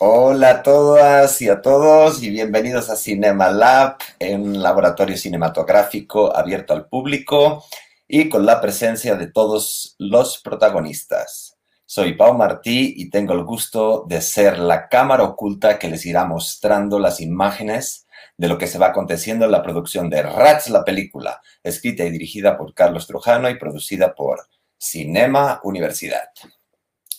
[0.00, 6.72] Hola a todas y a todos y bienvenidos a Cinema Lab, un laboratorio cinematográfico abierto
[6.72, 7.64] al público
[8.06, 11.58] y con la presencia de todos los protagonistas.
[11.84, 16.24] Soy Pau Martí y tengo el gusto de ser la cámara oculta que les irá
[16.24, 20.84] mostrando las imágenes de lo que se va aconteciendo en la producción de Rats, la
[20.84, 24.46] película, escrita y dirigida por Carlos Trujano y producida por
[24.78, 26.28] Cinema Universidad.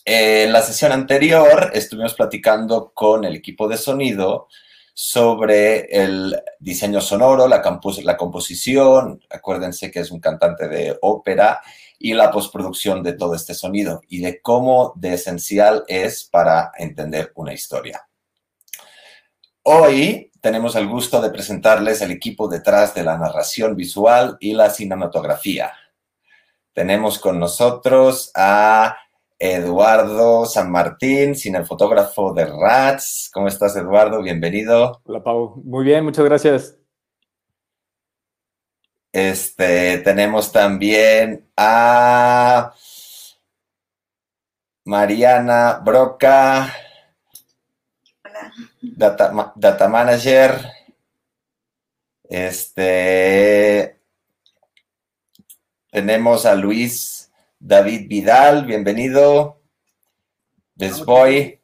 [0.05, 4.47] En la sesión anterior estuvimos platicando con el equipo de sonido
[4.93, 7.61] sobre el diseño sonoro, la,
[8.03, 11.61] la composición, acuérdense que es un cantante de ópera,
[11.97, 17.31] y la postproducción de todo este sonido y de cómo de esencial es para entender
[17.35, 18.07] una historia.
[19.63, 24.69] Hoy tenemos el gusto de presentarles el equipo detrás de la narración visual y la
[24.69, 25.73] cinematografía.
[26.73, 28.97] Tenemos con nosotros a
[29.41, 33.29] Eduardo San Martín, cinefotógrafo de Rats.
[33.33, 34.21] ¿Cómo estás, Eduardo?
[34.21, 35.01] Bienvenido.
[35.05, 35.61] Hola, Pau.
[35.63, 36.75] Muy bien, muchas gracias.
[39.13, 42.73] Este, tenemos también a
[44.83, 46.73] Mariana Broca,
[48.23, 48.53] Hola.
[48.81, 50.51] data, data manager.
[52.23, 53.99] Este,
[55.91, 57.18] tenemos a Luis
[57.59, 59.61] David Vidal, bienvenido.
[60.75, 61.61] Desboy.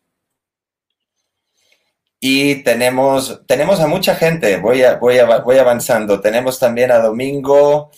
[2.19, 6.19] Y tenemos, tenemos a mucha gente, voy, a, voy, a, voy avanzando.
[6.19, 7.91] Tenemos también a Domingo.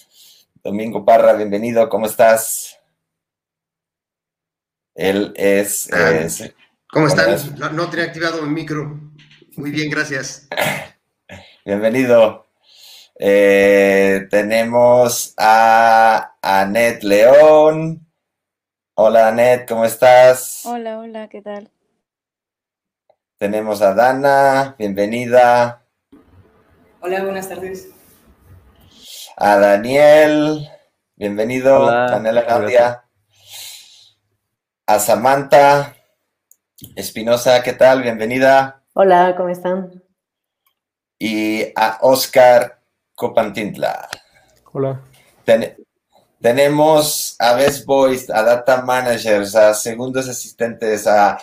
[0.63, 2.77] Domingo Parra, bienvenido, ¿cómo estás?
[4.93, 5.91] Él es...
[5.91, 6.53] Ah, es
[6.89, 7.35] ¿Cómo están?
[7.57, 8.99] No, no tenía activado mi micro.
[9.55, 10.47] Muy bien, gracias.
[11.65, 12.46] Bienvenido.
[13.19, 18.07] Eh, tenemos a Anet León.
[18.93, 20.61] Hola Anet, ¿cómo estás?
[20.65, 21.71] Hola, hola, ¿qué tal?
[23.39, 25.83] Tenemos a Dana, bienvenida.
[27.01, 27.89] Hola, buenas tardes.
[29.35, 30.69] A Daniel,
[31.15, 31.85] bienvenido.
[31.85, 32.41] Hola, Daniela.
[32.43, 33.03] Gaudia.
[34.85, 35.95] A Samantha
[36.95, 38.03] Espinosa, ¿qué tal?
[38.03, 38.83] Bienvenida.
[38.93, 40.03] Hola, ¿cómo están?
[41.17, 42.76] Y a Oscar
[43.17, 44.07] Copantintla.
[44.73, 45.01] Hola.
[45.43, 45.75] Ten-
[46.39, 51.39] tenemos a Best Boys, a Data Managers, a segundos asistentes, a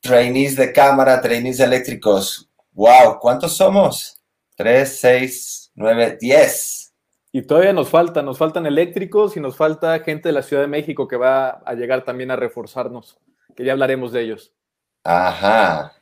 [0.00, 2.50] trainees de cámara, trainees eléctricos.
[2.72, 3.18] ¡Wow!
[3.20, 4.20] ¿Cuántos somos?
[4.54, 6.92] Tres, seis, nueve, diez.
[7.32, 10.68] Y todavía nos falta, nos faltan eléctricos y nos falta gente de la Ciudad de
[10.68, 13.16] México que va a llegar también a reforzarnos,
[13.56, 14.52] que ya hablaremos de ellos.
[15.04, 15.94] Ajá.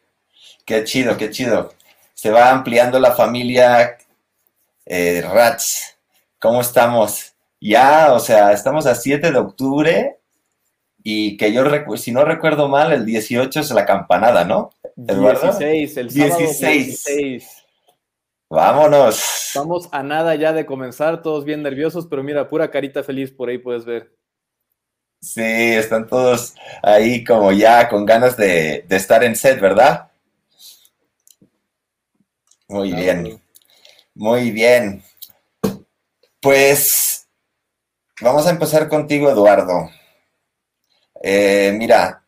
[0.65, 1.73] Qué chido, qué chido.
[2.13, 3.99] Se va ampliando la familia
[4.87, 5.99] eh, Rats.
[6.41, 7.35] ¿Cómo estamos?
[7.61, 10.19] Ya, o sea, estamos a 7 de octubre
[11.03, 11.65] y que yo,
[11.97, 14.71] si no recuerdo mal, el 18 es la campanada, ¿no?
[14.97, 15.57] ¿Eduardo?
[15.59, 16.87] 16, el sábado 16.
[16.87, 17.65] 16.
[18.49, 19.49] Vámonos.
[19.49, 23.49] Estamos a nada ya de comenzar, todos bien nerviosos, pero mira, pura carita feliz por
[23.49, 24.13] ahí puedes ver.
[25.21, 30.11] Sí, están todos ahí como ya con ganas de, de estar en set, ¿verdad?
[32.69, 33.41] Muy bien,
[34.17, 35.03] muy bien.
[36.41, 37.29] Pues
[38.21, 39.91] vamos a empezar contigo, Eduardo.
[41.23, 42.25] Eh, mira,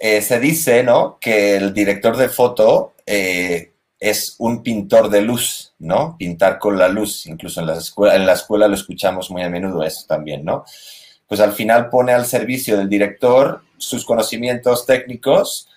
[0.00, 1.18] eh, se dice, ¿no?
[1.20, 6.16] Que el director de foto eh, es un pintor de luz, ¿no?
[6.18, 7.26] Pintar con la luz.
[7.26, 10.64] Incluso en la escuela, en la escuela lo escuchamos muy a menudo eso también, ¿no?
[11.26, 15.68] Pues al final pone al servicio del director sus conocimientos técnicos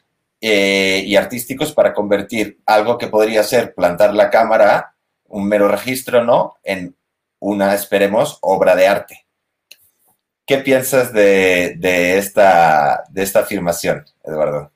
[0.45, 4.93] eh, y artísticos para convertir algo que podría ser plantar la cámara,
[5.23, 6.55] un mero registro, ¿no?
[6.63, 6.97] En
[7.39, 9.25] una, esperemos, obra de arte.
[10.45, 14.69] ¿Qué piensas de, de esta, de esta afirmación, Eduardo?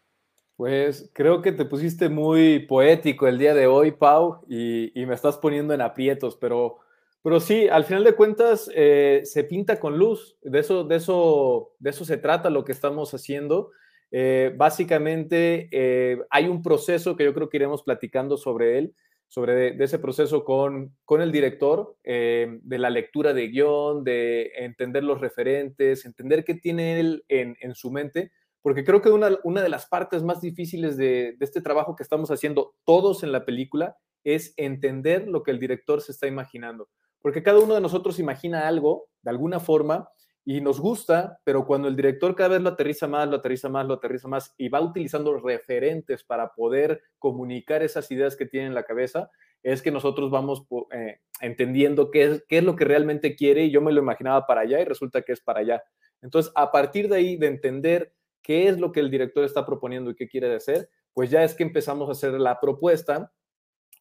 [0.55, 5.15] Pues creo que te pusiste muy poético el día de hoy, Pau, y, y me
[5.15, 6.77] estás poniendo en aprietos, pero,
[7.21, 11.73] pero sí, al final de cuentas eh, se pinta con luz, de eso, de, eso,
[11.77, 13.71] de eso se trata lo que estamos haciendo.
[14.11, 18.95] Eh, básicamente eh, hay un proceso que yo creo que iremos platicando sobre él,
[19.27, 25.03] sobre ese proceso con, con el director, eh, de la lectura de guion, de entender
[25.03, 28.31] los referentes, entender qué tiene él en, en su mente,
[28.61, 32.03] porque creo que una, una de las partes más difíciles de, de, este trabajo que
[32.03, 36.89] estamos haciendo todos en la película es entender lo que el director se está imaginando,
[37.21, 40.09] porque cada uno de nosotros imagina algo de alguna forma
[40.49, 43.85] y nos gusta, pero cuando el director cada vez lo aterriza más, lo aterriza más,
[43.85, 48.73] lo aterriza más y va utilizando referentes para poder comunicar esas ideas que tiene en
[48.73, 49.29] la cabeza,
[49.61, 53.71] es que nosotros vamos eh, entendiendo qué es, qué es lo que realmente quiere y
[53.71, 55.83] yo me lo imaginaba para allá y resulta que es para allá.
[56.21, 60.11] Entonces, a partir de ahí, de entender qué es lo que el director está proponiendo
[60.11, 63.33] y qué quiere hacer, pues ya es que empezamos a hacer la propuesta,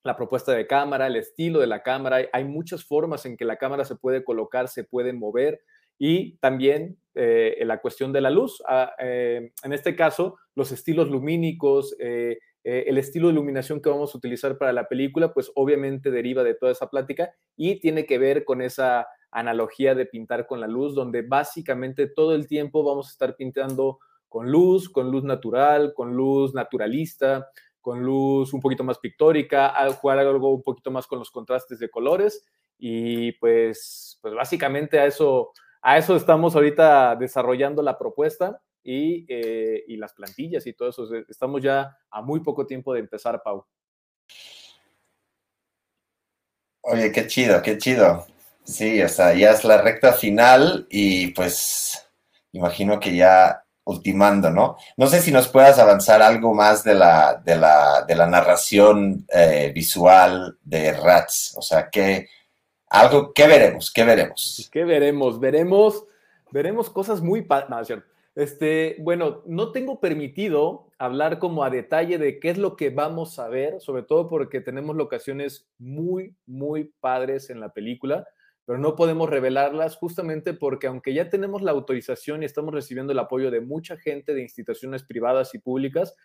[0.05, 2.19] la propuesta de cámara, el estilo de la cámara.
[2.33, 5.61] Hay muchas formas en que la cámara se puede colocar, se puede mover
[5.99, 8.63] y también eh, la cuestión de la luz.
[8.69, 14.13] Ah, eh, en este caso, los estilos lumínicos, eh, el estilo de iluminación que vamos
[14.13, 18.19] a utilizar para la película, pues obviamente deriva de toda esa plática y tiene que
[18.19, 23.07] ver con esa analogía de pintar con la luz, donde básicamente todo el tiempo vamos
[23.07, 27.49] a estar pintando con luz, con luz natural, con luz naturalista,
[27.81, 31.79] con luz un poquito más pictórica, al jugar algo un poquito más con los contrastes
[31.79, 32.45] de colores
[32.79, 35.53] y pues, pues básicamente a eso,
[35.87, 41.07] a eso estamos ahorita desarrollando la propuesta y, eh, las plantillas y todo eso.
[41.29, 43.65] Estamos ya a muy poco tiempo de empezar, Pau.
[46.81, 48.27] Oye, qué chido, qué chido.
[48.65, 52.05] Sí, o sea, ya es la recta final y pues
[52.51, 54.77] imagino que ya ultimando, ¿no?
[54.97, 61.55] No sé si nos puedas avanzar algo más de la, narración eh, visual de Rats,
[61.57, 62.27] o sea, que
[62.89, 63.93] algo, ¿qué veremos?
[63.93, 64.69] ¿Qué veremos?
[64.73, 65.41] ¿Qué veremos?
[65.41, 66.05] Veremos,
[66.51, 67.47] veremos cosas muy...
[68.35, 73.39] Este, bueno, no tengo permitido hablar como a detalle de qué es lo que vamos
[73.39, 78.27] a ver, sobre todo porque tenemos locaciones muy, muy padres en la película
[78.67, 83.19] pero no podemos revelarlas justamente porque aunque ya tenemos la autorización y estamos recibiendo el
[83.21, 86.17] apoyo de mucha gente de instituciones privadas y públicas,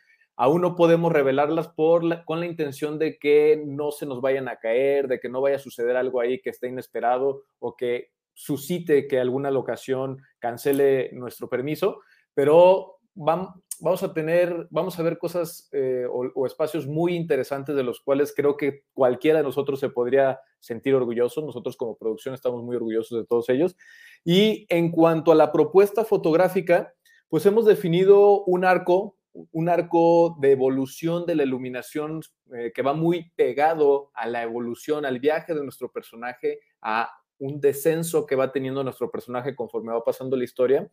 [0.41, 4.55] aún no podemos revelarlas por con la intención de que no se nos vayan a
[4.55, 9.07] caer, de que no vaya a suceder algo ahí que esté inesperado o que suscite
[9.07, 11.99] que alguna locación cancele nuestro permiso,
[12.33, 18.01] pero vamos a tener, vamos a ver cosas eh, o, espacios muy interesantes de los
[18.01, 21.45] cuales creo que cualquiera de nosotros se podría sentir orgulloso.
[21.45, 23.77] Nosotros como producción estamos muy orgullosos de todos ellos.
[24.25, 26.95] Y en cuanto a la propuesta fotográfica,
[27.29, 32.21] pues hemos definido un arco, un arco de evolución de la iluminación
[32.53, 37.59] eh, que va muy pegado a la evolución, al viaje de nuestro personaje, a un
[37.59, 40.91] descenso que va teniendo nuestro personaje conforme va pasando la historia.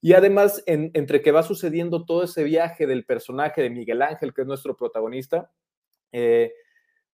[0.00, 4.42] Y además, entre que va sucediendo todo ese viaje del personaje de Miguel Ángel, que
[4.42, 5.50] es nuestro protagonista,
[6.12, 6.52] eh,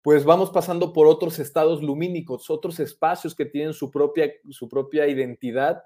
[0.02, 5.06] pues vamos pasando por otros estados lumínicos, otros espacios que tienen su propia, su propia
[5.06, 5.82] identidad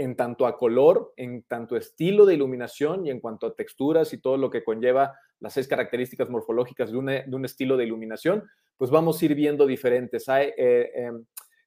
[0.00, 4.18] en tanto a color, en tanto estilo de iluminación y en cuanto a texturas y
[4.18, 8.48] todo lo que conlleva las seis características morfológicas de, un estilo de iluminación,
[8.78, 10.26] pues vamos a ir viendo diferentes.
[10.30, 11.26] Hay, eh, em,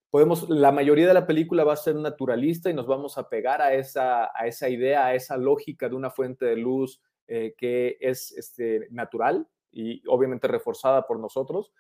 [0.10, 3.62] podemos, la mayoría de la película va a ser naturalista y nos vamos a pegar
[3.62, 7.98] a esa, a esa idea, a esa lógica de una fuente de luz eh, que
[8.00, 11.72] es este, natural y obviamente reforzada por nosotros,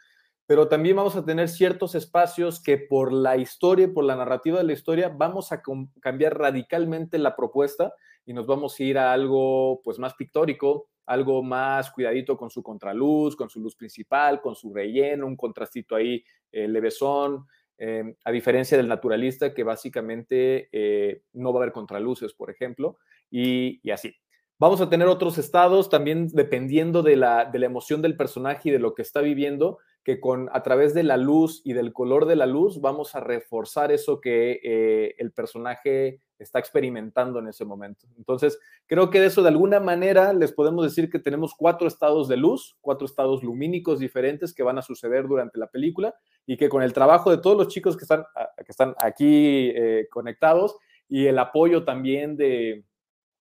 [0.45, 4.65] pero también vamos a tener ciertos espacios que por la historia, por la narrativa de
[4.65, 5.61] la historia, vamos a
[6.01, 7.93] cambiar radicalmente la propuesta
[8.25, 12.63] y nos vamos a ir a algo pues más pictórico, algo más cuidadito con su
[12.63, 17.45] contraluz, con su luz principal, con su relleno, un contrastito ahí eh, levesón,
[17.77, 22.97] Em, a diferencia del naturalista que básicamente eh, no va a haber contraluces, por ejemplo,
[23.31, 24.15] y, así.
[24.59, 28.71] Vamos a tener otros estados también dependiendo de la, de la, emoción del personaje y
[28.71, 32.25] de lo que está viviendo, que con a través de la luz y del color
[32.25, 37.63] de la luz vamos a reforzar eso que eh, el personaje está experimentando en ese
[37.63, 38.05] momento.
[38.17, 42.27] Entonces, creo que de eso de alguna manera les podemos decir que tenemos cuatro estados
[42.27, 46.13] de luz, cuatro estados lumínicos diferentes que van a suceder durante la película
[46.45, 48.25] y que con el trabajo de todos los chicos que están,
[48.57, 50.75] que están aquí eh, conectados
[51.07, 52.83] y el apoyo también de,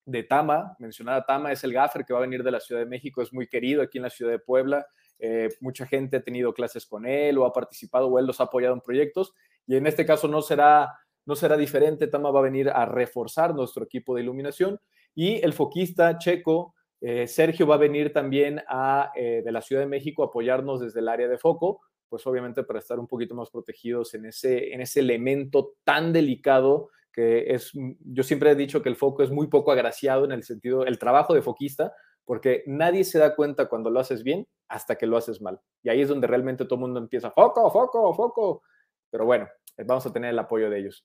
[0.04, 2.86] de Tama, mencionada Tama, es el gaffer que va a venir de la Ciudad de
[2.86, 4.86] México, es muy querido aquí en la Ciudad de Puebla.
[5.24, 8.44] Eh, mucha gente ha tenido clases con él o ha participado o él los ha
[8.44, 9.32] apoyado en proyectos
[9.68, 12.08] y en este caso no será no será diferente.
[12.08, 14.80] Tama va a venir a reforzar nuestro equipo de iluminación
[15.14, 19.82] y el foquista checo, eh, Sergio, va a venir también a, eh, de la Ciudad
[19.82, 23.36] de México a apoyarnos desde el área de foco, pues obviamente para estar un poquito
[23.36, 28.82] más protegidos en ese, en ese elemento tan delicado que es, yo siempre he dicho
[28.82, 31.92] que el foco es muy poco agraciado en el sentido, el trabajo de foquista,
[32.24, 35.60] porque nadie se da cuenta cuando lo haces bien hasta que lo haces mal.
[35.82, 38.62] Y ahí es donde realmente todo el mundo empieza, foco, foco, foco.
[39.10, 39.48] Pero bueno,
[39.84, 41.04] vamos a tener el apoyo de ellos.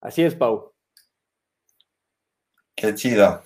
[0.00, 0.72] Así es, Pau.
[2.74, 3.42] Qué chido.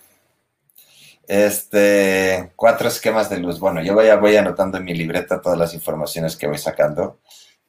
[1.27, 3.59] Este, cuatro esquemas de luz.
[3.59, 7.19] Bueno, yo voy, voy anotando en mi libreta todas las informaciones que voy sacando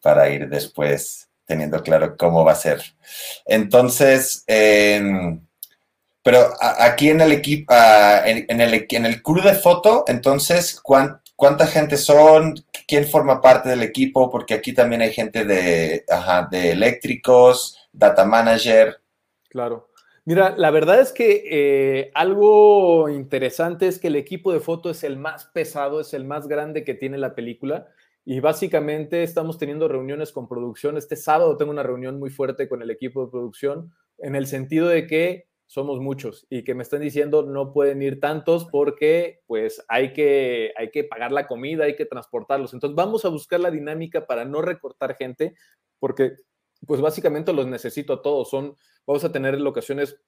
[0.03, 2.83] para ir después teniendo claro cómo va a ser.
[3.47, 4.45] Entonces,
[6.27, 11.97] pero aquí en el equipo, en, el, en el crew de foto, entonces, ¿cuánta gente
[11.97, 12.57] son?
[12.89, 14.29] ¿Quién forma parte del equipo?
[14.29, 16.05] Porque aquí también hay gente de,
[16.51, 18.97] de eléctricos, data manager.
[19.49, 19.89] Claro.
[20.25, 25.05] Mira, la verdad es que eh, algo interesante es que el equipo de foto es
[25.05, 27.87] el más pesado, es el más grande que tiene la película.
[28.25, 30.97] Y básicamente estamos teniendo reuniones con producción.
[30.97, 34.89] Este sábado tengo una reunión muy fuerte con el equipo de producción en el sentido
[34.89, 39.85] de que somos muchos y que me están diciendo no pueden ir tantos porque pues
[39.89, 42.73] hay que, hay que pagar la comida, hay que transportarlos.
[42.73, 45.55] Entonces vamos a buscar la dinámica para no recortar gente
[45.99, 46.37] porque
[46.87, 48.49] pues básicamente los necesito a todos.
[48.49, 50.21] Son, vamos a tener locaciones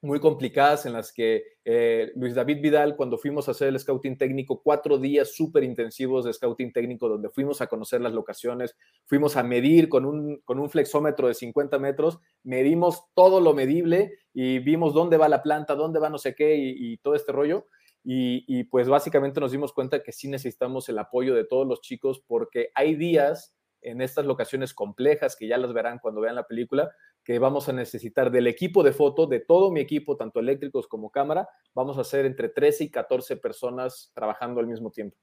[0.00, 4.16] muy complicadas en las que eh, Luis David Vidal, cuando fuimos a hacer el scouting
[4.16, 8.76] técnico, cuatro días súper intensivos de scouting técnico, donde fuimos a conocer las locaciones,
[9.06, 14.12] fuimos a medir con un, con un flexómetro de 50 metros, medimos todo lo medible
[14.32, 17.66] y vimos dónde va la planta, dónde va no sé qué y, todo este rollo.
[18.04, 21.80] Y, y pues básicamente nos dimos cuenta que sí necesitamos el apoyo de todos los
[21.80, 26.46] chicos porque hay días en estas locaciones complejas que ya las verán cuando vean la
[26.46, 26.90] película,
[27.28, 31.10] que vamos a necesitar del equipo de foto, de todo mi equipo, tanto eléctricos como
[31.10, 35.14] cámara, vamos a ser entre 13 y 14 personas trabajando al mismo tiempo,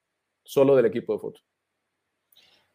[0.43, 1.41] solo del equipo de foto.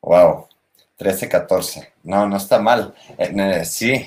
[0.00, 0.48] Wow,
[0.96, 1.92] 13, 14.
[2.02, 2.92] No, no está mal.
[3.18, 4.04] Eh, eh, sí,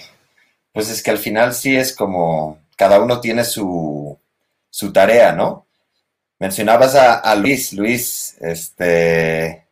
[0.74, 4.20] pues es que al final sí es como, cada uno tiene su,
[4.70, 5.68] su tarea, ¿no?
[6.38, 9.70] Mencionabas a, a Luis, Luis, este,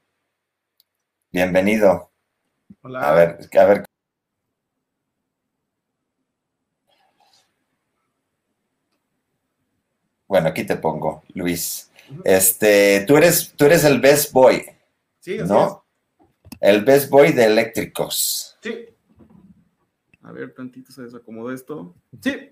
[1.29, 2.10] bienvenido.
[2.84, 3.01] Hola.
[3.01, 3.90] A ver, a ver
[10.31, 11.91] Bueno, aquí te pongo, Luis.
[12.23, 14.65] Este, tú eres, tú eres el best boy.
[15.19, 15.83] Sí, así ¿no?
[16.61, 18.57] El best boy de eléctricos.
[18.63, 18.85] Sí.
[20.21, 21.93] A ver, tantito se desacomodó esto.
[22.21, 22.50] Sí.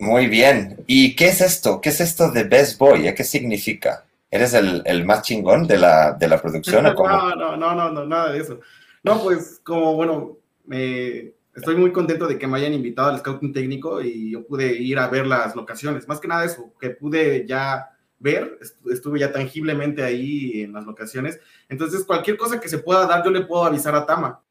[0.00, 0.82] Muy bien.
[0.88, 1.80] ¿Y qué es esto?
[1.80, 3.14] ¿Qué es esto de best boy?
[3.14, 4.04] ¿Qué significa?
[4.28, 7.10] ¿Eres el, el más chingón de la, de la producción o cómo?
[7.10, 8.58] No, no, no, no, no, nada de eso.
[9.04, 13.52] No, pues como, bueno, me, estoy muy contento de que me hayan invitado al scouting
[13.52, 16.06] técnico y yo pude ir a ver las locaciones.
[16.08, 18.58] Más que nada eso, que pude ya ver,
[18.90, 21.40] estuve ya tangiblemente ahí en las locaciones.
[21.68, 24.42] Entonces, cualquier cosa que se pueda dar, yo le puedo avisar a Tama,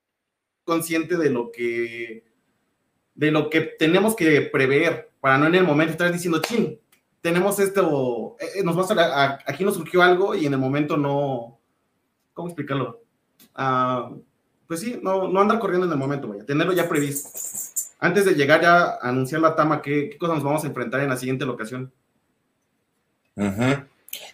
[0.64, 2.26] consciente de lo que
[3.16, 6.80] de lo que tenemos que prever para no en el momento estar diciendo, chin,
[7.20, 11.60] tenemos esto, eh, nos va a, aquí nos surgió algo y en el momento no,
[12.34, 13.02] ¿cómo explicarlo?
[13.56, 14.12] Ah,
[14.68, 17.30] pues sí, no, no andar corriendo en el momento, vaya, tenerlo ya previsto.
[18.00, 21.02] Antes de llegar ya a anunciar la Tama, ¿qué, qué cosas nos vamos a enfrentar
[21.02, 21.92] en la siguiente locación?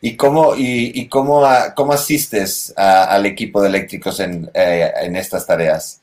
[0.01, 6.01] ¿Y cómo, y, cómo, cómo asistes al equipo de eléctricos en, eh, en, estas tareas?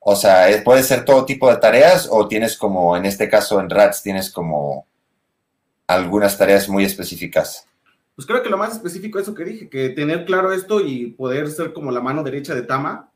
[0.00, 3.70] O sea, ¿puede ser todo tipo de tareas o tienes como, en este caso en
[3.70, 4.86] RATS, tienes como
[5.86, 7.66] algunas tareas muy específicas?
[8.16, 11.06] Pues creo que lo más específico es eso que dije, que tener claro esto y
[11.06, 13.11] poder ser como la mano derecha de Tama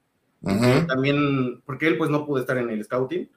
[0.86, 3.30] también, porque él pues no pudo estar en el scouting,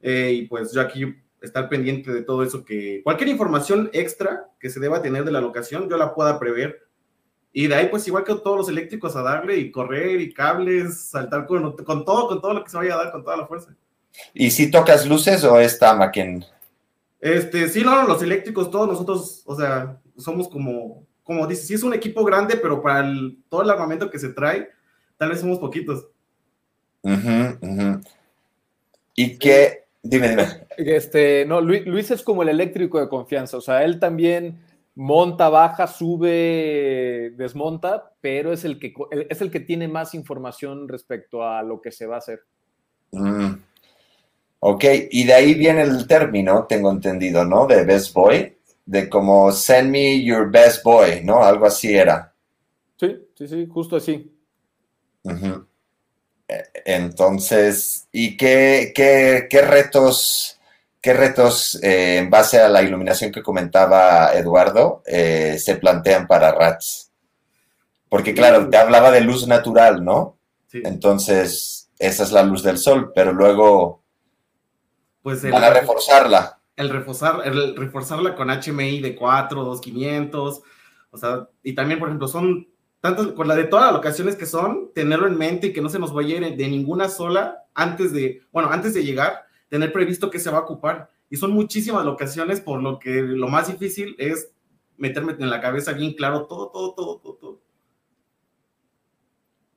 [0.00, 4.70] eh, y pues yo aquí estar pendiente de todo eso, que cualquier información extra que
[4.70, 6.86] se deba tener de la locación, yo la pueda prever.
[7.52, 11.08] Y de ahí, pues igual que todos los eléctricos, a darle y correr y cables,
[11.08, 13.46] saltar con, con todo, con todo lo que se vaya a dar, con toda la
[13.46, 13.74] fuerza.
[14.34, 16.10] ¿Y si tocas luces o está Tama
[17.20, 21.82] Este, sí, no, los eléctricos, todos nosotros, o sea, somos como, como dice, sí es
[21.82, 23.08] un equipo grande, pero para
[23.48, 24.68] todo el armamento que se trae,
[25.16, 26.06] tal vez somos poquitos.
[29.14, 30.46] Y que, dime, dime.
[30.76, 34.58] Este, no, Luis, es como el eléctrico de confianza, o sea, él también
[34.94, 38.92] monta, baja, sube, desmonta, pero es el que,
[39.30, 42.40] es el que tiene más información respecto a lo que se va a hacer.
[43.12, 43.54] Mm.
[44.60, 47.66] Ok, y de ahí viene el término, tengo entendido, ¿no?
[47.66, 51.42] De best boy, de como send me your best boy, ¿no?
[51.42, 52.34] Algo así era.
[52.98, 54.32] Sí, sí, sí, justo así.
[56.48, 60.60] Entonces, ¿y qué, qué, retos,
[61.00, 66.52] qué retos eh, en base a la iluminación que comentaba Eduardo eh, se plantean para
[66.52, 67.10] RATS?
[68.08, 70.38] Porque claro, te hablaba de luz natural, ¿no?
[70.72, 74.02] Entonces, esa es la luz del sol, pero luego
[75.22, 76.60] pues van a reforzarla.
[76.76, 80.62] El, reforzar, el reforzarla con HMI de 4, 2500,
[81.10, 82.68] o sea, y también, por ejemplo, son
[83.00, 85.88] tanto con la de todas las locaciones que son, tenerlo en mente y que no
[85.88, 90.40] se nos vaya de ninguna sola antes de, bueno, antes de llegar, tener previsto que
[90.40, 91.10] se va a ocupar.
[91.28, 94.50] Y son muchísimas locaciones, por lo que lo más difícil es
[94.96, 97.60] meterme en la cabeza bien claro todo, todo, todo, todo, todo.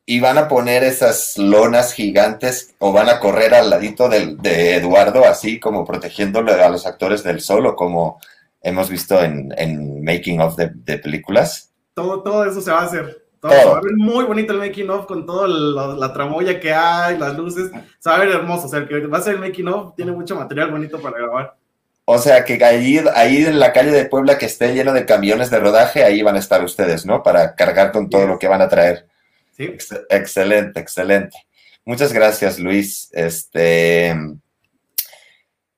[0.06, 5.26] Y van a poner esas lonas gigantes o van a correr al ladito de Eduardo,
[5.26, 8.20] así como protegiéndole a los actores del sol, o como
[8.62, 13.26] hemos visto en, making of de, de películas todo, todo eso se va a hacer.
[13.40, 17.18] Todo, Va a ver muy bonito el making of con toda la, tramoya que hay,
[17.18, 17.72] las luces.
[18.00, 18.68] Se va a ver hermoso.
[18.68, 21.18] O sea, el que va a ser el making of tiene mucho material bonito para
[21.18, 21.56] grabar.
[22.04, 25.52] O sea que ahí, ahí en la calle de Puebla que esté lleno de camiones
[25.52, 27.22] de rodaje, ahí van a estar ustedes, ¿no?
[27.22, 29.08] Para cargar con todo lo que van a traer.
[29.56, 29.66] Sí.
[29.66, 31.38] Ex excelente, excelente.
[31.86, 33.10] Muchas gracias, Luis.
[33.14, 34.16] Este,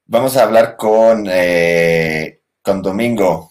[0.05, 3.50] vamos a hablar con, eh, con Domingo.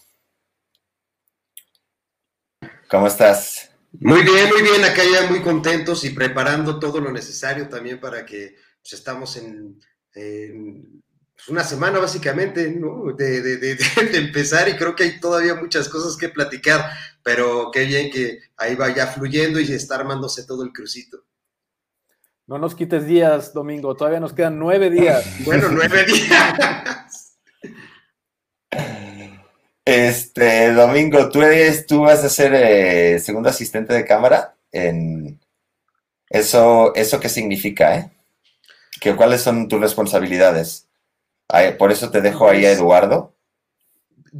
[2.91, 3.71] ¿Cómo estás?
[3.93, 4.83] Muy bien, muy bien.
[4.83, 9.79] Acá ya muy contentos y preparando todo lo necesario también para que pues, estamos en,
[10.13, 11.01] en
[11.33, 13.13] pues, una semana básicamente, ¿no?
[13.13, 16.91] De, de, de, de, empezar y creo que hay todavía muchas cosas que platicar,
[17.23, 21.23] pero qué bien que ahí vaya fluyendo y está armándose todo el crucito.
[22.45, 25.25] No nos quites días, Domingo, todavía nos quedan nueve días.
[25.45, 27.07] Bueno, nueve días.
[29.85, 35.39] Este, Domingo, tú eres, tú vas a ser eh, segundo asistente de cámara en
[36.29, 38.11] eso, eso qué significa, ¿eh?
[39.01, 40.87] ¿Qué, ¿Cuáles son tus responsabilidades?
[41.77, 43.33] Por eso te dejo ahí a Eduardo.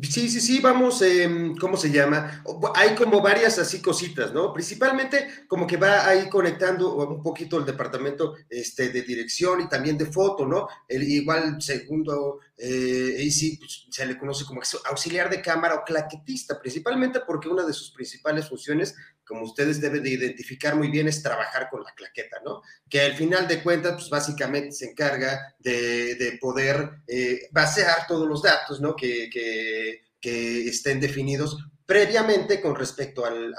[0.03, 2.41] Sí, sí, sí, vamos, eh, ¿cómo se llama?
[2.75, 4.53] Hay como varias así cositas, ¿no?
[4.53, 9.97] Principalmente como que va ahí conectando un poquito el departamento este, de dirección y también
[9.97, 10.69] de foto, ¿no?
[10.87, 16.57] El, igual segundo, eh, AC, pues, se le conoce como auxiliar de cámara o claquetista,
[16.57, 18.95] principalmente porque una de sus principales funciones
[19.31, 22.61] como ustedes deben de identificar muy bien, es trabajar con la claqueta, ¿no?
[22.89, 28.27] Que al final de cuentas, pues básicamente se encarga de, de poder eh, basear todos
[28.27, 28.93] los datos, ¿no?
[28.93, 33.55] Que, estén definidos previamente con respecto al,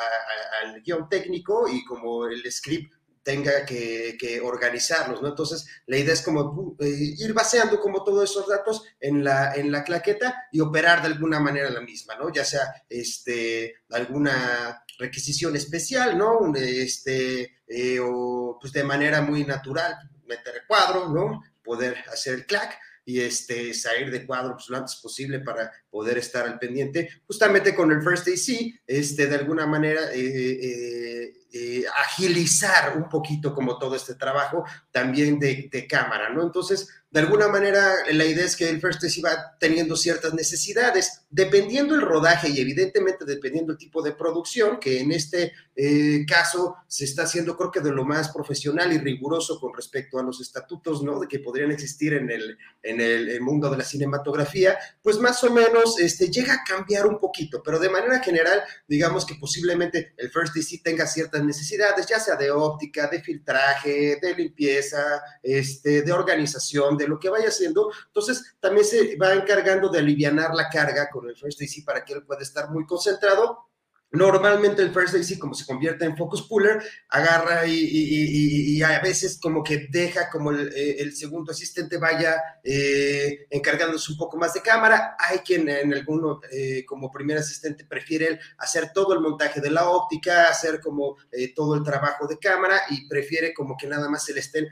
[0.84, 5.28] guion técnico y como el script tenga que, que, organizarlos, ¿no?
[5.28, 9.70] Entonces, la idea es como eh, ir baseando como todos esos datos en la, en
[9.70, 12.32] la claqueta y operar de alguna manera la misma, ¿no?
[12.32, 16.52] Ya sea este, alguna requisición especial, ¿no?
[16.54, 19.96] Este, eh, o pues de manera muy natural,
[20.26, 21.42] meter el cuadro, ¿no?
[21.62, 26.18] Poder hacer el clack y este, salir de cuadro pues, lo antes posible para poder
[26.18, 32.96] estar al pendiente, justamente con el First AC, este, de alguna manera eh, eh, agilizar
[32.96, 36.42] un poquito como todo este trabajo también de, cámara, ¿no?
[36.42, 41.26] Entonces, de alguna manera, la idea es que el First AC va teniendo ciertas necesidades,
[41.28, 46.76] dependiendo el rodaje y evidentemente dependiendo el tipo de producción, que en este eh, caso
[46.86, 50.40] se está haciendo creo que de lo más profesional y riguroso con respecto a los
[50.40, 51.20] estatutos, ¿no?
[51.20, 55.52] De que podrían existir en el, en el, mundo de la cinematografía, pues más o
[55.52, 60.30] menos este, llega a cambiar un poquito, pero de manera general, digamos que posiblemente el
[60.30, 66.12] First DC tenga ciertas necesidades, ya sea de óptica, de filtraje, de limpieza, este, de
[66.12, 67.90] organización, de lo que vaya haciendo.
[68.06, 72.14] Entonces, también se va encargando de aliviar la carga con el First DC para que
[72.14, 73.71] él pueda estar muy concentrado
[74.12, 78.82] Normalmente el First AC, como se convierte en focus puller, agarra y, y, y, y
[78.82, 84.36] a veces como que deja como el, el segundo asistente vaya eh, encargándose un poco
[84.36, 85.16] más de cámara.
[85.18, 89.88] Hay quien en alguno, eh, como primer asistente, prefiere hacer todo el montaje de la
[89.88, 94.24] óptica, hacer como eh, todo el trabajo de cámara y prefiere como que nada más
[94.24, 94.68] se le estén,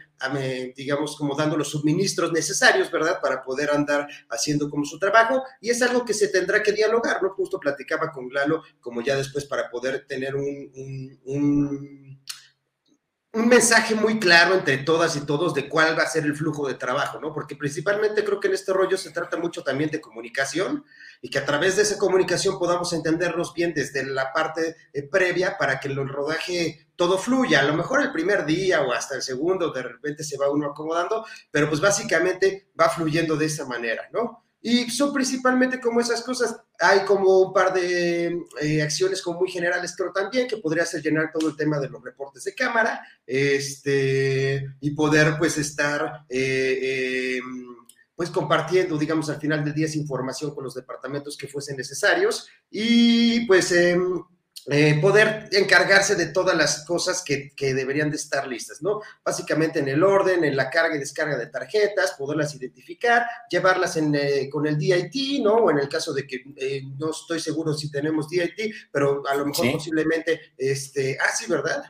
[0.76, 3.20] digamos, como dando los suministros necesarios, ¿verdad?
[3.20, 5.42] Para poder andar haciendo como su trabajo.
[5.60, 7.30] Y es algo que se tendrá que dialogar, ¿no?
[7.30, 10.70] Justo platicaba con Lalo, como ya después pues para poder tener un,
[11.24, 12.20] un,
[13.32, 16.74] mensaje muy claro entre todas y todos de cuál va a ser el flujo de
[16.74, 17.32] trabajo, ¿no?
[17.32, 20.84] Porque principalmente creo que en este rollo se trata mucho también de comunicación
[21.22, 25.56] y que a través de esa comunicación podamos entendernos bien desde la parte eh, previa
[25.58, 27.60] para que el rodaje todo fluya.
[27.60, 30.66] A lo mejor el primer día o hasta el segundo de repente se va uno
[30.66, 34.49] acomodando, pero pues básicamente va fluyendo de esa manera, ¿no?
[34.62, 36.56] Y son principalmente como esas cosas.
[36.78, 41.02] Hay como un par de eh, acciones como muy generales, pero también que podría ser
[41.02, 46.78] llenar todo el tema de los reportes de cámara este, y poder pues estar eh,
[46.82, 47.40] eh,
[48.14, 52.46] pues compartiendo, digamos, al final del día esa información con los departamentos que fuesen necesarios
[52.70, 54.22] y pues em,
[54.66, 59.00] eh, poder encargarse de todas las cosas que, que, deberían de estar listas, ¿no?
[59.24, 64.14] Básicamente en el orden, en la carga y descarga de tarjetas, poderlas identificar, llevarlas en,
[64.14, 65.54] eh, con el DIT, ¿no?
[65.54, 69.34] O en el caso de que eh, no estoy seguro si tenemos DIT, pero a
[69.34, 69.72] lo mejor ¿Sí?
[69.72, 71.82] posiblemente, este, ah, sí, ¿verdad?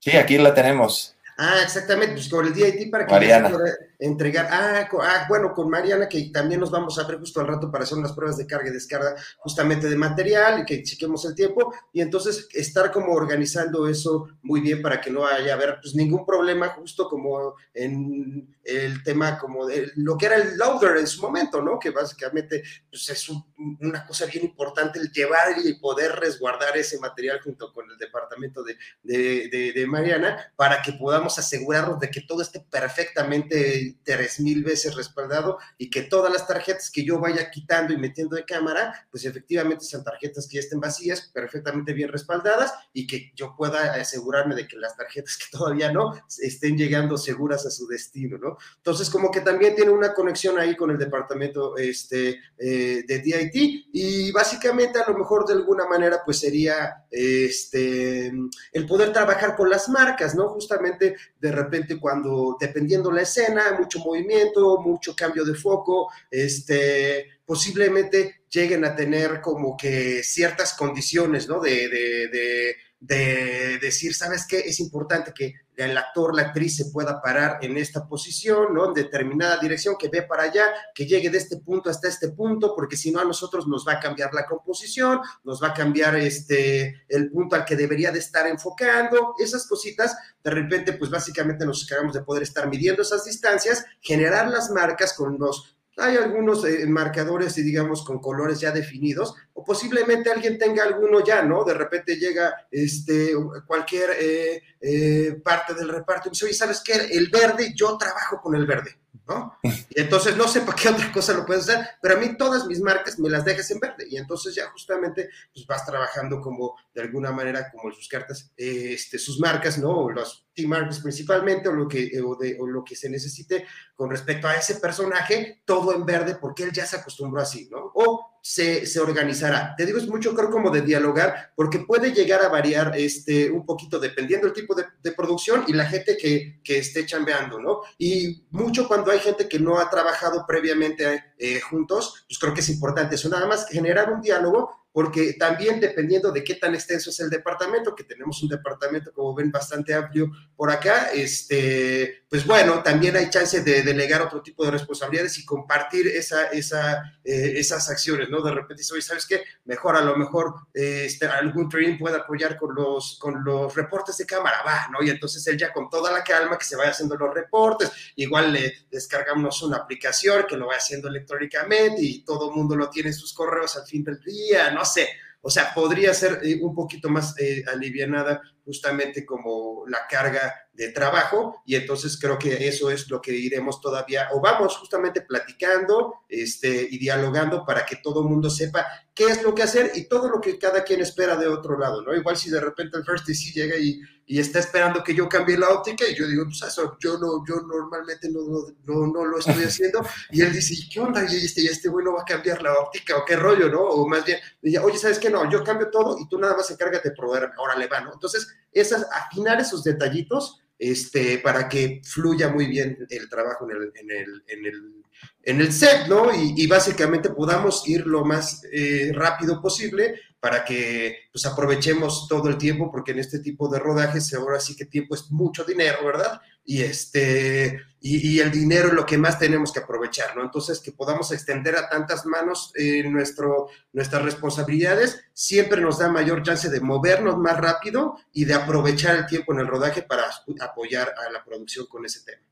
[0.00, 1.16] Sí, aquí la tenemos.
[1.38, 3.50] Ah, exactamente, pues con el DIT para que Mariana.
[3.98, 4.48] Entregar.
[4.50, 7.84] Ah, ah, bueno, con Mariana, que también nos vamos a ver justo al rato para
[7.84, 11.74] hacer unas pruebas de carga y descarga justamente de material y que chequemos el tiempo
[11.92, 16.24] y entonces estar como organizando eso muy bien para que no haya haber pues ningún
[16.24, 21.20] problema, justo como en el tema como de lo que era el loader en su
[21.22, 21.78] momento, ¿no?
[21.78, 23.44] Que básicamente pues es un,
[23.80, 27.98] una cosa bien importante el llevar y poder resguardar ese material junto con el el
[27.98, 34.40] departamento de, de, de, Mariana para que podamos asegurarnos de que todo esté perfectamente tres
[34.40, 38.44] mil veces respaldado y que todas las tarjetas que yo vaya quitando y metiendo de
[38.44, 43.54] cámara, pues efectivamente sean tarjetas que ya estén vacías, perfectamente bien respaldadas y que yo
[43.56, 48.38] pueda asegurarme de que las tarjetas que todavía no estén llegando seguras a su destino,
[48.38, 48.56] ¿no?
[48.76, 53.86] Entonces, como que también tiene una conexión ahí con el departamento este, eh, de DIT
[53.92, 58.30] y básicamente a lo mejor de alguna manera pues sería este,
[58.72, 60.50] el poder trabajar con las marcas, ¿no?
[60.50, 68.42] Justamente de repente cuando, dependiendo la escena, mucho movimiento, mucho cambio de foco, este, posiblemente
[68.50, 71.60] lleguen a tener como que ciertas condiciones, ¿no?
[71.60, 74.58] De, de, de, decir, ¿sabes qué?
[74.58, 78.88] Es importante que el actor, la actriz se pueda parar en esta posición, ¿no?
[78.88, 82.74] En determinada dirección, que ve para allá, que llegue de este punto hasta este punto,
[82.74, 86.16] porque si no a nosotros nos va a cambiar la composición, nos va a cambiar
[86.16, 91.66] este, el punto al que debería de estar enfocando, esas cositas, de repente, pues básicamente
[91.66, 96.64] nos encargamos de poder estar midiendo esas distancias, generar las marcas con los hay algunos
[96.64, 101.64] eh, marcadores, digamos, con colores ya definidos, o posiblemente alguien tenga alguno ya, ¿no?
[101.64, 103.32] De repente llega este,
[103.66, 106.92] cualquier eh, eh, parte del reparto y dice, oye, ¿sabes qué?
[106.92, 108.98] El verde, yo trabajo con el verde.
[109.26, 109.58] ¿No?
[109.62, 112.66] Y entonces no sé para qué otra cosa lo puedes hacer, pero a mí todas
[112.66, 116.76] mis marcas me las dejas en verde y entonces ya justamente pues vas trabajando como
[116.94, 119.90] de alguna manera como sus cartas, este, sus marcas, ¿no?
[119.90, 124.10] O los T-marks principalmente o lo, que, o, de, o lo que se necesite con
[124.10, 127.90] respecto a ese personaje, todo en verde porque él ya se acostumbró así, ¿no?
[127.94, 129.74] O se, se, organizará.
[129.76, 133.66] Te digo, es mucho creo como de dialogar, porque puede llegar a variar este, un
[133.66, 137.80] poquito dependiendo del tipo de, de producción y la gente que, que, esté chambeando, ¿no?
[137.98, 142.60] Y mucho cuando hay gente que no ha trabajado previamente eh, juntos, pues creo que
[142.60, 147.10] es importante eso, nada más generar un diálogo porque también dependiendo de qué tan extenso
[147.10, 152.46] es el departamento, que tenemos un departamento, como ven, bastante amplio por acá, este, pues
[152.46, 157.52] bueno, también hay chance de delegar otro tipo de responsabilidades y compartir esa, esa, eh,
[157.56, 158.40] esas acciones, ¿no?
[158.40, 159.42] De repente dice, oye, ¿sabes qué?
[159.66, 164.24] Mejor a lo mejor este, algún train puede apoyar con los, con los reportes de
[164.24, 165.04] cámara, va, ¿no?
[165.04, 168.50] Y entonces él ya con toda la calma que se vaya haciendo los reportes, igual
[168.50, 173.10] le descargamos una aplicación que lo vaya haciendo electrónicamente y todo el mundo lo tiene
[173.10, 174.85] en sus correos al fin del día, ¿no?
[174.86, 175.08] Sé,
[175.42, 180.92] o sea, podría ser eh, un poquito más eh, alivianada justamente como la carga de
[180.92, 186.20] trabajo y entonces creo que eso es lo que iremos todavía o vamos justamente platicando
[186.28, 190.04] este, y dialogando para que todo el mundo sepa qué es lo que hacer y
[190.04, 192.14] todo lo que cada quien espera de otro lado, ¿no?
[192.14, 195.56] Igual si de repente el First DC llega y, y está esperando que yo cambie
[195.56, 198.42] la óptica y yo digo, pues eso, yo, no, yo normalmente no,
[198.84, 201.24] no, no lo estoy haciendo y él dice, ¿qué onda?
[201.24, 203.80] Y este, este güey no va a cambiar la óptica o qué rollo, ¿no?
[203.80, 204.38] O más bien,
[204.82, 205.30] oye, ¿sabes qué?
[205.30, 208.12] No, yo cambio todo y tú nada más encárgate de proveerme, órale, va, ¿no?
[208.12, 213.92] Entonces, esas, afinar esos detallitos este, para que fluya muy bien el trabajo en el,
[213.94, 215.04] en el, en el,
[215.42, 216.30] en el set, ¿no?
[216.34, 222.58] Y, básicamente podamos ir lo más eh, rápido posible para que pues aprovechemos todo el
[222.58, 226.40] tiempo, porque en este tipo de rodajes ahora sí que tiempo es mucho dinero, ¿verdad?
[226.68, 230.42] Y, este, y, el dinero es lo que más tenemos que aprovechar, ¿no?
[230.42, 236.42] Entonces, que podamos extender a tantas manos eh, nuestro, nuestras responsabilidades, siempre nos da mayor
[236.42, 240.24] chance de movernos más rápido y de aprovechar el tiempo en el rodaje para
[240.60, 242.42] apoyar a la producción con ese tema.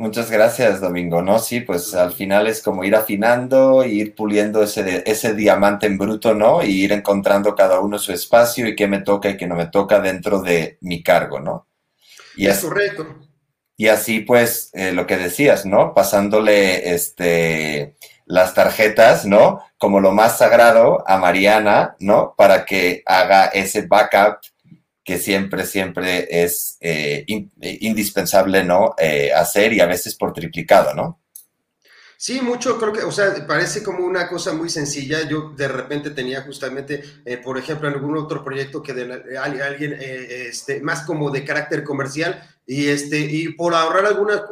[0.00, 1.22] Muchas gracias, Domingo.
[1.22, 5.98] No, sí, pues al final es como ir afinando, ir puliendo ese, ese diamante en
[5.98, 6.62] bruto, ¿no?
[6.62, 9.66] Y ir encontrando cada uno su espacio y qué me toca y qué no me
[9.66, 11.66] toca dentro de mi cargo, ¿no?
[12.38, 13.06] Y es correcto.
[13.76, 15.94] Y así, pues, eh, lo que decías, ¿no?
[15.94, 17.96] Pasándole este,
[18.26, 19.62] las tarjetas, ¿no?
[19.78, 22.34] Como lo más sagrado a Mariana, ¿no?
[22.36, 24.38] Para que haga ese backup
[25.08, 28.94] que siempre, siempre es eh, eh, indispensable, ¿no?
[28.98, 31.22] Eh, hacer y a veces por triplicado, ¿no?
[32.20, 35.28] Sí, mucho, creo que, o sea, parece como una cosa muy sencilla.
[35.28, 37.04] Yo de repente tenía justamente,
[37.44, 42.88] por ejemplo, algún otro proyecto que de alguien este, más como de carácter comercial, y,
[42.88, 44.42] este, y por ahorrar alguna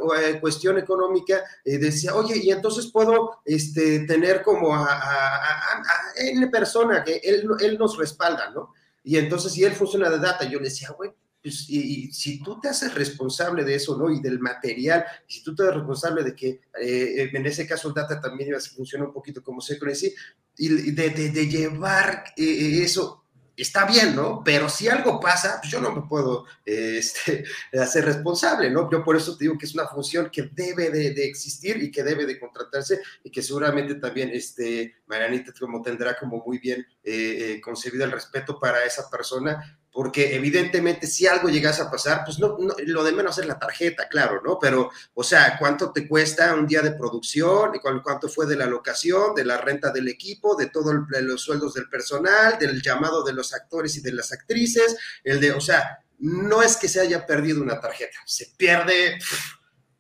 [0.41, 5.83] cuestión económica, decía, oye, y entonces puedo este, tener como a, a,
[6.19, 8.75] N persona que él, él nos respalda, ¿no?
[9.03, 11.13] Y entonces, si él funciona de data, yo le decía, güey,
[11.47, 14.11] pues, y, si tú te haces responsable de eso, ¿no?
[14.11, 17.95] Y del material, si tú te haces responsable de que, eh, en ese caso, el
[17.95, 20.13] data también funciona un poquito como se conoce,
[20.59, 24.43] y de, de, de llevar eh, eso está bien, ¿no?
[24.45, 27.45] Pero si algo pasa, pues yo no me puedo eh, este,
[27.81, 28.91] hacer responsable, ¿no?
[28.91, 32.03] Yo por eso te digo que es una función que debe de, existir y que
[32.03, 37.63] debe de contratarse y que seguramente también, este, Marianita, como tendrá como muy bien eh,
[37.65, 42.59] eh, el respeto para esa persona, porque evidentemente si algo llegase a pasar, pues no,
[42.59, 44.59] lo de menos es la tarjeta, claro, ¿no?
[44.59, 47.73] Pero, o sea, ¿cuánto te cuesta un día de producción?
[48.03, 51.89] ¿Cuánto fue de la locación, de la renta del equipo, de todos los sueldos del
[51.89, 54.97] personal, del llamado de los actores y de las actrices?
[55.23, 59.19] El de, o sea, no es que se haya perdido una tarjeta, se pierde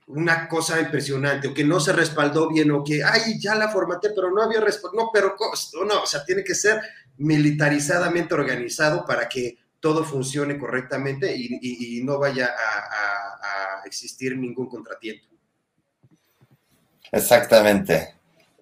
[0.06, 4.10] una cosa impresionante, o que no se respaldó bien, o que, ay, ya la formaté,
[4.14, 5.34] pero no había respaldo, no, pero,
[5.84, 6.80] no, o sea, tiene que ser
[7.18, 15.26] militarizadamente organizado para que todo funcione correctamente y, no vaya a, existir ningún contratiempo.
[17.12, 18.15] Exactamente.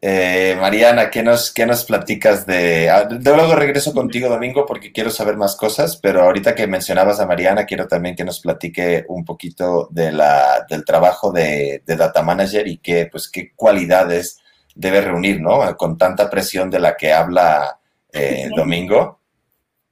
[0.06, 2.90] Eh, Mariana, ¿qué nos, ¿qué nos platicas de...
[2.90, 7.20] Ah, de luego regreso contigo, Domingo, porque quiero saber más cosas, pero ahorita que mencionabas
[7.20, 12.22] a Mariana, quiero también que nos platique un poquito de la, del trabajo de, Data
[12.22, 14.42] Manager y qué, pues, qué cualidades
[14.74, 15.74] debe reunir, ¿no?
[15.78, 17.78] Con tanta presión de la que habla
[18.12, 19.20] eh, Domingo.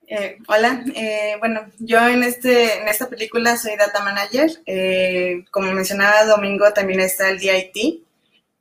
[0.06, 4.50] Eh, hola, eh, bueno, yo en, este, en esta película soy data manager.
[5.50, 8.02] Como mencionaba Domingo, también está el DIT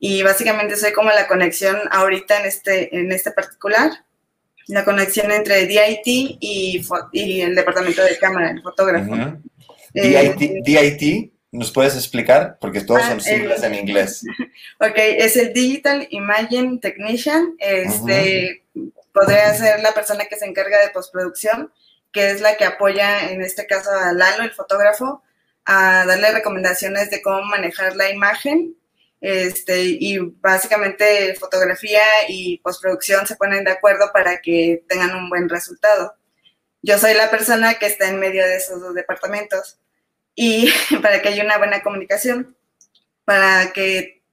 [0.04, 3.92] y básicamente soy como la conexión ahorita en este, en este particular,
[4.66, 6.08] la conexión entre DIT
[6.40, 9.14] y, y el departamento de cámara, el fotógrafo.
[9.94, 12.58] DIT, ¿nos puedes explicar?
[12.60, 14.24] Porque todos ah, son siglas en inglés.
[14.80, 17.54] Ok, es el Digital Imaging Technician.
[17.60, 18.64] Este,
[19.14, 21.72] podría ser la persona que se encarga de postproducción,
[22.12, 25.22] que es la que apoya, en este caso, a Lalo, el fotógrafo,
[25.66, 28.76] a darle recomendaciones de cómo manejar la imagen.
[29.22, 35.48] Este, y básicamente fotografía y postproducción se ponen de acuerdo para que tengan un buen
[35.48, 36.16] resultado.
[36.82, 39.80] Yo soy la persona que está en medio de esos dos departamentos
[40.36, 42.58] y para que haya una buena comunicación,
[43.24, 44.24] para que,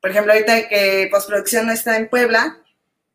[0.00, 2.62] por ejemplo, ahorita que postproducción no está en Puebla,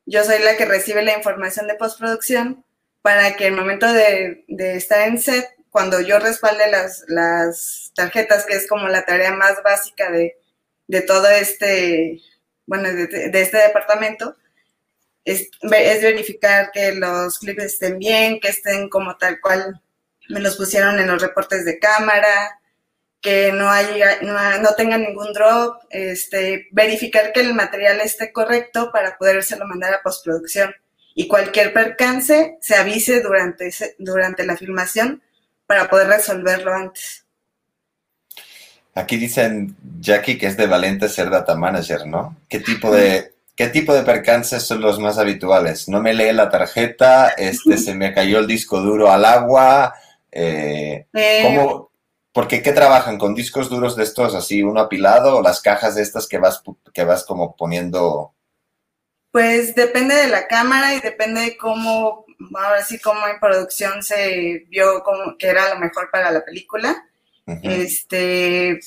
[0.06, 2.66] yo soy la que recibe la información de postproducción
[3.02, 4.44] para que el momento de,
[4.76, 10.12] estar en set, cuando yo respalde las, tarjetas, que es como la tarea más básica
[10.12, 10.38] de,
[11.02, 12.22] todo este,
[12.66, 14.36] bueno, de, este departamento,
[15.26, 19.82] es, es, verificar que los clips estén bien, que estén como tal cual
[20.30, 22.60] me los pusieron en los reportes de cámara,
[23.22, 29.18] que no, haya, no, tenga ningún drop, este, verificar que el material esté correcto para
[29.18, 30.76] podérselo mandar a postproducción.
[31.16, 35.24] Y cualquier percance se avise durante, durante la filmación
[35.68, 37.23] para poder resolverlo antes.
[38.96, 42.38] Aquí dicen, Jackie, que es de valente ser data manager, ¿no?
[42.48, 45.90] ¿Qué tipo de, qué tipo de percances son los más habituales?
[45.90, 49.96] No me lee la tarjeta, este, se me cayó el disco duro al agua.
[50.32, 51.92] Eh, eh, ¿cómo,
[52.34, 53.20] porque, ¿qué trabajan?
[53.20, 56.64] ¿Con discos duros de estos así, uno apilado o las cajas de estas que vas,
[56.92, 58.34] que vas como poniendo?
[59.32, 62.26] Pues depende de la cámara y depende de cómo,
[62.56, 67.08] ahora sí, cómo en producción se vio como que era lo mejor para la película.
[67.46, 68.80] Este,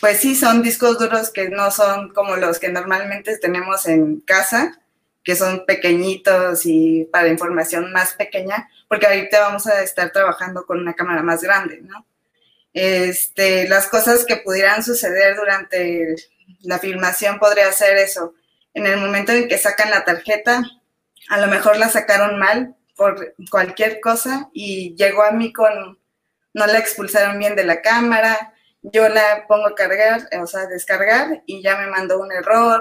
[0.00, 4.80] pues sí, son discos duros que no son como los que normalmente tenemos en casa,
[5.22, 10.78] que son pequeñitos y para información más pequeña, porque ahorita vamos a estar trabajando con
[10.78, 12.06] una cámara más grande, ¿no?
[12.72, 16.14] Este, las cosas que pudieran suceder durante
[16.62, 18.34] la filmación podría ser eso.
[18.72, 20.62] En el momento en que sacan la tarjeta,
[21.28, 25.98] a lo mejor la sacaron mal por cualquier cosa y llegó a mí con,
[26.54, 31.42] no la expulsaron bien de la cámara, yo la pongo a cargar, o sea, descargar
[31.46, 32.80] y ya me mandó un error,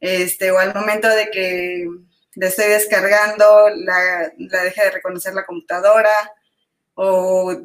[0.00, 1.86] este, o al momento de que
[2.34, 6.12] le estoy descargando, la, la de reconocer la computadora,
[6.94, 7.56] o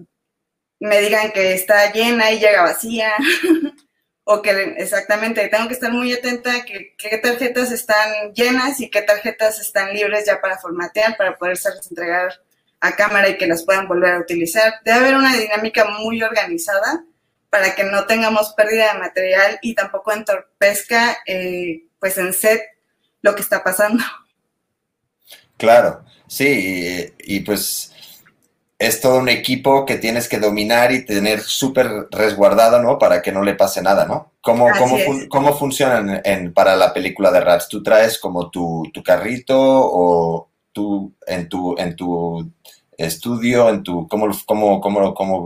[0.80, 3.14] me digan que está llena y llega vacía,
[4.24, 8.90] o que exactamente tengo que estar muy atenta a que, qué tarjetas están llenas y
[8.90, 11.58] qué tarjetas están libres ya para formatear, para poder
[11.90, 12.34] entregar
[12.82, 14.76] a cámara y que las puedan volver a utilizar.
[14.84, 17.06] Debe haber una dinámica muy organizada
[17.50, 22.62] para que no tengamos pérdida de material y tampoco entorpezca eh, pues en set
[23.22, 24.04] lo que está pasando.
[25.58, 27.94] Claro, sí, y pues
[28.80, 33.00] es todo un equipo que tienes que dominar y tener súper resguardado, ¿no?
[33.00, 34.34] Para que no le pase nada, ¿no?
[34.42, 34.98] ¿Cómo, cómo,
[35.30, 37.68] cómo funciona en, para la película de Raps?
[37.70, 42.52] ¿Tú traes como tu, carrito o tú en tu, en tu
[42.98, 45.46] estudio, en tu, cómo, cómo, cómo, cómo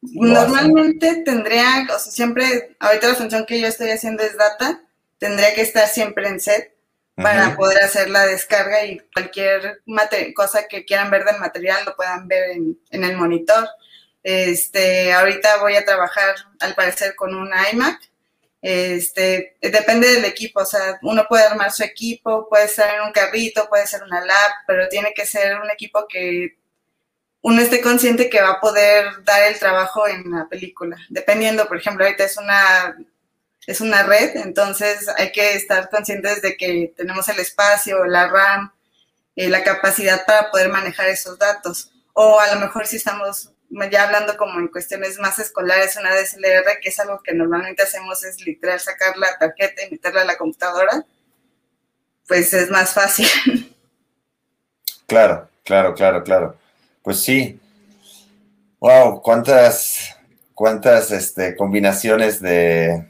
[0.00, 4.82] Normalmente tendría, o sea, siempre, ahorita la función que yo estoy haciendo es data,
[5.18, 6.76] tendría que estar siempre en set,
[7.16, 9.80] para poder hacer la descarga y cualquier
[10.34, 13.66] cosa que quieran ver del material lo puedan ver en, en, el monitor.
[14.22, 18.00] Este, ahorita voy a trabajar al parecer con un iMac.
[18.60, 23.12] Este, depende del equipo, o sea, uno puede armar su equipo, puede estar en un
[23.12, 26.58] carrito, puede ser una lab, pero tiene que ser un equipo que
[27.46, 30.96] uno esté consciente que va a poder dar el trabajo en la película.
[31.08, 32.96] Dependiendo, por ejemplo, ahorita es una
[33.68, 38.72] es una red, entonces hay que estar conscientes de que tenemos el espacio, la RAM,
[39.36, 41.92] eh, la capacidad para poder manejar esos datos.
[42.14, 43.52] O a lo mejor si estamos
[43.92, 48.24] ya hablando como en cuestiones más escolares, una DSLR, que es algo que normalmente hacemos,
[48.24, 51.04] es literal sacar la tarjeta y meterla a la computadora,
[52.26, 53.28] pues es más fácil.
[55.08, 56.58] Claro, claro, claro, claro.
[57.06, 57.60] Pues sí.
[58.80, 60.16] Wow, cuántas,
[60.54, 63.06] cuántas este, combinaciones de,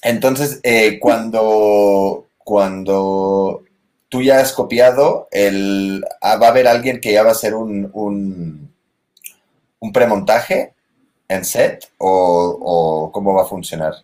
[0.00, 3.62] entonces, eh, cuando, cuando
[4.08, 7.54] tú ya has copiado, el, ah, va a haber alguien que ya va a hacer
[7.54, 8.72] un, un,
[9.92, 10.72] premontaje
[11.28, 13.96] en set o, cómo va a funcionar?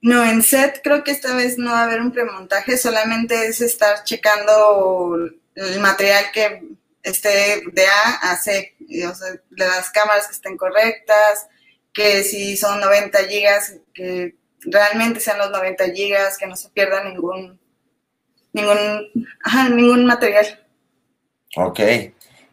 [0.00, 3.60] No, en set creo que esta vez no va a haber un premontaje, solamente es
[3.60, 8.76] estar checando el material que esté de A a C,
[9.08, 11.48] o sea, las cámaras que estén correctas,
[11.92, 17.04] que si son 90 gigas, que realmente sean los 90 gigas, que no se pierda
[17.04, 17.58] ningún,
[18.52, 19.08] ningún,
[19.74, 20.66] ningún material.
[21.56, 21.80] Ok.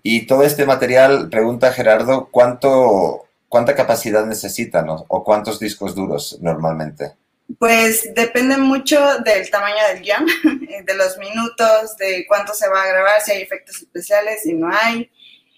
[0.04, 7.14] Y todo este material, pregunta Gerardo, ¿cuánto, ¿cuánta capacidad necesitan o cuántos discos duros normalmente?
[7.60, 10.26] Pues depende mucho del tamaño del guion,
[10.86, 14.70] de los minutos, de cuánto se va a grabar, si hay efectos especiales, si no
[14.70, 15.10] hay.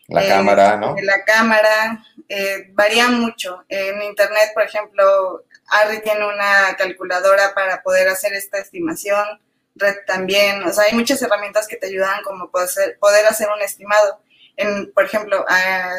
[0.08, 0.95] La cámara, ¿no?
[1.02, 3.63] La cámara, eh, varía mucho.
[3.69, 9.25] En internet, por ejemplo, Arri tiene una calculadora para poder hacer esta estimación,
[9.75, 13.62] Red también, o sea, hay muchas herramientas que te ayudan como poder, poder hacer un
[13.62, 14.19] estimado.
[14.58, 15.93] En, por ejemplo, ah,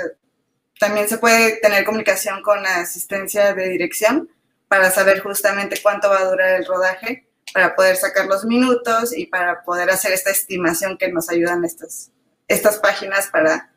[0.79, 4.29] también se puede tener comunicación con la asistencia de dirección
[4.71, 9.27] para saber justamente cuánto va a durar el rodaje, para poder sacar los minutos y
[9.27, 12.13] para poder hacer esta estimación que nos ayudan estas,
[12.47, 13.73] estas páginas para,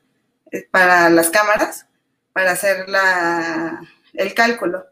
[0.70, 1.88] para las cámaras,
[2.32, 3.82] para hacer la,
[4.14, 4.86] el cálculo.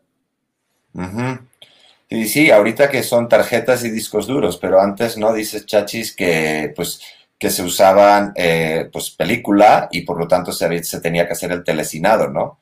[2.10, 5.32] Y sí, ahorita que son tarjetas y discos duros, pero antes, ¿no?
[5.32, 7.00] Dices, Chachis, que pues
[7.38, 11.52] que se usaban eh, pues película y por lo tanto se, se, tenía que hacer
[11.52, 12.60] el telecinado, ¿no?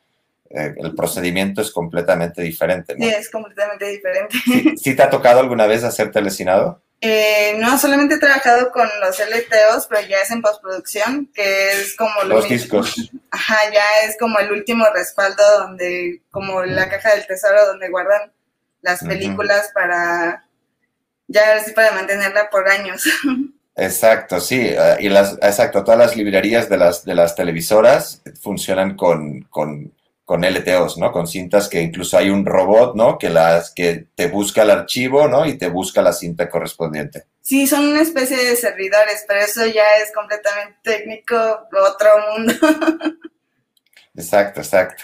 [0.50, 3.06] Eh, el procedimiento es completamente diferente, ¿no?
[3.06, 4.36] Sí, es completamente diferente.
[4.78, 6.82] ¿Sí, te ha tocado alguna vez hacer telecinado?
[7.02, 11.96] Eh, no, solamente he trabajado con los LTOs, pero ya es en postproducción, que es
[11.96, 13.12] como los discos.
[13.32, 18.32] Ajá, ya es como el último respaldo donde, como la caja del tesoro donde guardan
[18.82, 20.46] las películas para,
[21.28, 23.04] ya así para mantenerla por años.
[23.76, 28.98] Exacto, sí, eh, y las, exacto, todas las librerías de las, de las televisoras funcionan
[28.98, 29.94] con, con
[30.30, 31.12] con LTOs, ¿no?
[31.12, 33.18] Con cintas que incluso hay un robot, ¿no?
[33.18, 35.44] Que, las, que te busca el archivo, ¿no?
[35.48, 37.24] Y te busca la cinta correspondiente.
[37.42, 42.54] Sí, son una especie de servidores, pero eso ya es completamente técnico, otro mundo.
[44.16, 45.04] Exacto, exacto.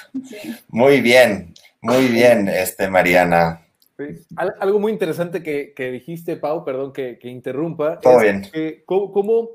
[0.68, 3.66] Muy bien, muy bien, este, Mariana.
[4.60, 8.00] Algo muy interesante que, dijiste, Pau, perdón que, interrumpa.
[8.00, 8.46] Todo bien.
[8.86, 9.50] ¿cómo, cómo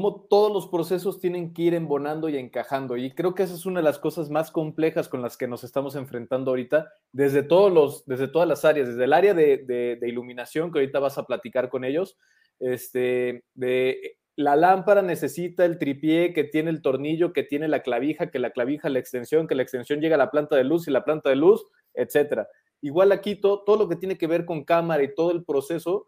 [0.00, 2.96] todos los procesos tienen que ir embonando y encajando.
[2.96, 5.64] Y creo que esa es una de las cosas más complejas con las que nos
[5.64, 10.72] estamos enfrentando ahorita, desde, todos los, desde todas las áreas, desde el área de, iluminación,
[10.72, 12.16] que ahorita vas a platicar con ellos,
[12.58, 18.30] este, de la lámpara necesita el tripié que tiene el tornillo, que tiene la clavija,
[18.30, 20.90] que la clavija la extensión, que la extensión llega a la planta de luz y
[20.90, 22.48] la planta de luz, etcétera.
[22.80, 26.06] Igual aquí todo lo que tiene que ver con cámara y todo el proceso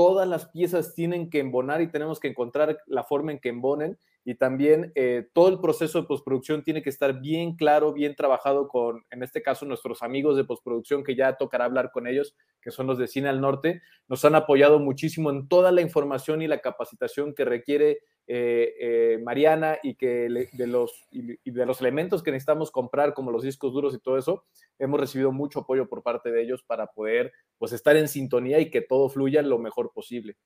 [0.00, 3.98] todas las piezas tienen que embonar y tenemos que encontrar la forma en que embonen
[4.24, 8.66] y también eh, todo el proceso de postproducción tiene que estar bien claro, bien trabajado
[8.66, 12.70] con, en este caso, nuestros amigos de postproducción, que ya tocará hablar con ellos, que
[12.70, 13.82] son los de Cine al Norte.
[14.08, 17.98] Nos han apoyado muchísimo en toda la información y la capacitación que requiere
[18.32, 23.32] eh, eh, Mariana y que de, los, y de los elementos que necesitamos comprar, como
[23.32, 24.44] los discos duros y todo eso,
[24.78, 28.70] hemos recibido mucho apoyo por parte de ellos para poder pues, estar en sintonía y
[28.70, 30.36] que todo fluya lo mejor posible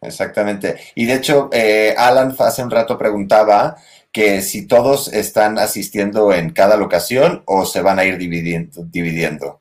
[0.00, 0.76] exactamente.
[0.94, 3.76] Y de hecho, eh, Alan hace un rato preguntaba
[4.12, 8.84] que si todos están asistiendo en cada locación o se van a ir dividiendo.
[8.84, 9.60] dividiendo.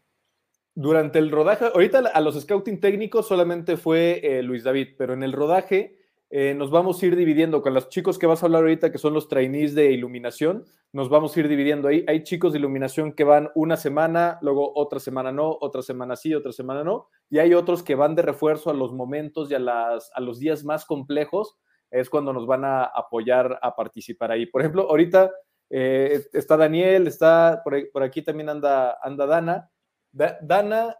[0.75, 5.23] Durante el rodaje, ahorita a los scouting técnicos solamente fue eh, Luis David, pero en
[5.23, 5.97] el rodaje
[6.35, 8.97] eh, nos vamos a ir dividiendo con los chicos que vas a hablar ahorita, que
[8.97, 12.03] son los trainees de iluminación, nos vamos a ir dividiendo ahí.
[12.07, 16.33] Hay chicos de iluminación que van una semana, luego otra semana no, otra semana sí,
[16.33, 19.59] otra semana no, y hay otros que van de refuerzo a los momentos y a,
[19.59, 21.59] las, a los días más complejos,
[21.91, 24.47] es cuando nos van a apoyar a participar ahí.
[24.47, 25.29] Por ejemplo, ahorita
[25.69, 29.69] eh, está Daniel, está por, aquí también anda, anda Dana.
[30.11, 30.95] Dana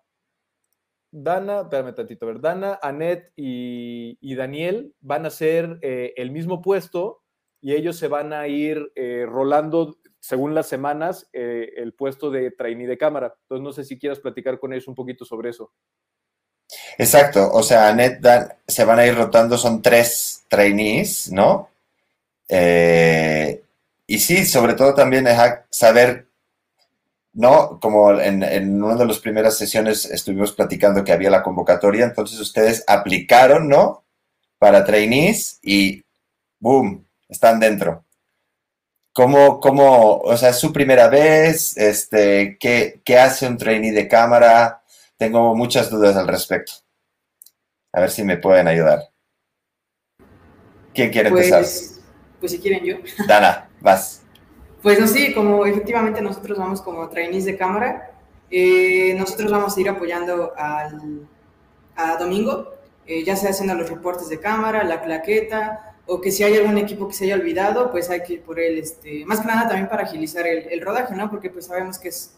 [1.16, 7.22] Dana, espérame tantito, ver, Dana, Anet y, Daniel van a ser eh, el mismo puesto
[7.61, 12.49] y ellos se van a ir eh, rolando según las semanas eh, el puesto de
[12.49, 13.36] trainee de cámara.
[13.43, 15.72] Entonces no sé si quieras platicar con ellos un poquito sobre eso.
[16.97, 18.20] Exacto, o sea, Anet
[18.68, 21.70] se van a ir rotando, son tres trainees, ¿no?
[22.49, 25.39] y sí, sobre todo también es
[25.72, 26.28] saber
[27.34, 27.79] ¿no?
[27.79, 32.39] Como en, en, una de las primeras sesiones estuvimos platicando que había la convocatoria, entonces
[32.39, 34.05] ustedes aplicaron, ¿no?
[34.59, 36.03] Para trainees y
[36.59, 37.05] ¡boom!
[37.27, 38.05] Están dentro.
[39.13, 41.77] ¿Cómo, cómo, o sea, es su primera vez?
[41.77, 44.84] Este, ¿qué, ¿Qué hace un trainee de cámara?
[45.17, 46.73] Tengo muchas dudas al respecto.
[47.91, 49.09] A ver si me pueden ayudar.
[50.93, 51.61] ¿Quién quiere empezar?
[51.61, 51.99] Pues,
[52.39, 52.95] pues si quieren yo.
[53.27, 54.22] Dana, vas.
[54.84, 58.11] Pues así, como efectivamente nosotros vamos como trainees de cámara,
[58.51, 61.25] eh, nosotros vamos a ir apoyando al,
[61.95, 62.67] a Domingo,
[63.07, 66.77] eh, ya sea haciendo los reportes de cámara, la claqueta, o que si hay algún
[66.77, 69.69] equipo que se haya olvidado, pues hay que ir por él, este, más que nada
[69.69, 71.29] también para agilizar el, el rodaje, ¿no?
[71.29, 72.36] Porque pues sabemos que es,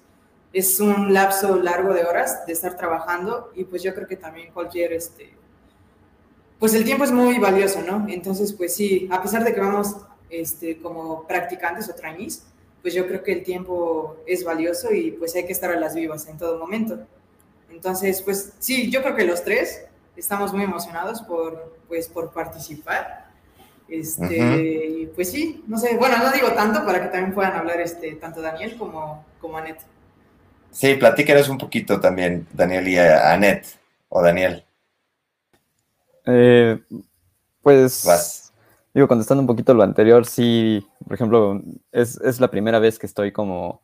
[0.54, 4.54] es un lapso largo de horas de estar trabajando y pues yo creo que también
[4.54, 5.34] cualquier, este,
[6.60, 8.06] pues el tiempo es muy valioso, ¿no?
[8.08, 9.96] Entonces, pues sí, a pesar de que vamos
[10.30, 12.46] este, como practicantes o trainees,
[12.82, 15.96] pues yo creo que el tiempo es valioso y pues hay que estar a las
[15.96, 17.00] vivas en todo momento.
[17.72, 23.26] Entonces, pues sí, yo creo que los tres estamos muy emocionados por, pues, por participar.
[23.88, 27.80] Este, y pues sí, no sé, bueno, no digo tanto para que también puedan hablar
[27.82, 29.80] este, tanto Daniel como, como Anet.
[30.72, 33.66] Sí, platícanos un poquito también, Daniel y Anet,
[34.10, 34.66] o Daniel.
[36.26, 36.80] Eh,
[37.62, 38.45] pues
[38.96, 43.06] Digo, contestando un poquito lo anterior, sí, por ejemplo, es, es, la primera vez que
[43.06, 43.82] estoy como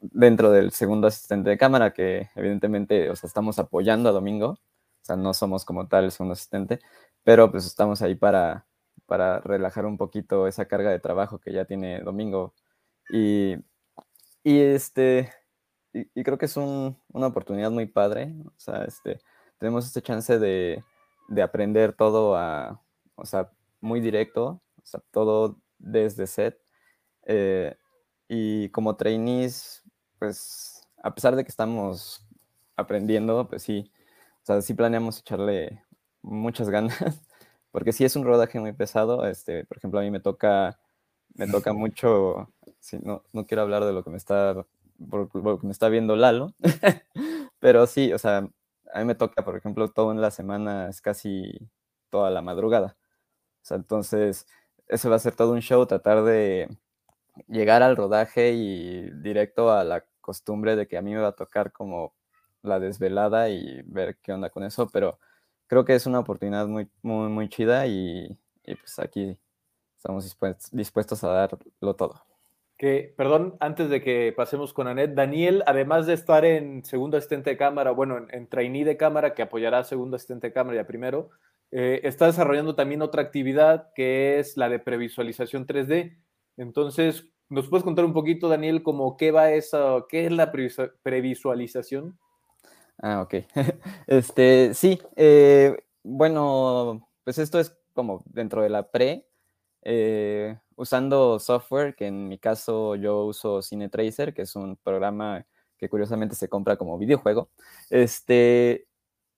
[0.00, 4.58] dentro del segundo asistente de cámara, que evidentemente, o sea, estamos apoyando a Domingo, o
[5.02, 6.80] sea, no somos como tal el segundo asistente,
[7.22, 8.66] pero pues estamos ahí para,
[9.04, 12.54] para relajar un poquito esa carga de trabajo que ya tiene Domingo.
[13.10, 13.56] Y,
[14.42, 15.30] y este,
[15.92, 19.20] y, creo que es un, una oportunidad muy padre, o sea, este,
[19.58, 20.82] tenemos esta chance de,
[21.28, 22.80] de aprender todo a,
[23.16, 23.50] o sea,
[23.80, 26.60] muy directo, o sea, todo desde set.
[27.24, 27.76] Eh,
[28.28, 29.82] y como trainees,
[30.18, 32.26] pues a pesar de que estamos
[32.76, 33.90] aprendiendo, pues sí,
[34.42, 35.84] o sea, sí planeamos echarle
[36.22, 37.22] muchas ganas,
[37.72, 39.26] porque sí es un rodaje muy pesado.
[39.26, 40.80] Este, por ejemplo, a mí me toca,
[41.34, 44.66] me toca mucho, sí, no, no quiero hablar de lo que me está,
[45.10, 46.54] por, me está viendo Lalo,
[47.60, 48.48] pero sí, o sea,
[48.92, 51.70] a mí me toca, por ejemplo, todo en la semana es casi
[52.10, 52.96] toda la madrugada
[53.68, 54.46] entonces,
[54.88, 56.68] eso va a ser todo un show, tratar de
[57.48, 61.36] llegar al rodaje y directo a la costumbre de que a mí me va a
[61.36, 62.14] tocar como
[62.62, 65.18] la desvelada y ver qué onda con eso, pero
[65.66, 69.38] creo que es una oportunidad muy, muy, muy chida y, pues aquí
[69.96, 70.24] estamos
[70.72, 72.22] dispuestos, a darlo todo.
[72.76, 77.50] Que, perdón, antes de que pasemos con Anet, Daniel, además de estar en segundo asistente
[77.50, 80.78] de cámara, bueno, en, en trainee de cámara, que apoyará a segundo asistente de cámara
[80.78, 81.30] ya primero,
[81.72, 86.18] eh, está desarrollando también otra actividad que es la de previsualización 3D.
[86.56, 90.52] Entonces, ¿nos puedes contar un poquito, Daniel, cómo qué va esa, qué es la
[91.02, 92.18] previsualización?
[92.98, 93.34] Ah, ok.
[94.06, 99.26] este, sí, eh, bueno, pues esto es como dentro de la pre,
[99.82, 105.46] eh, usando software, que en mi caso yo uso CineTracer, que es un programa
[105.78, 107.48] que curiosamente se compra como videojuego.
[107.88, 108.86] Este,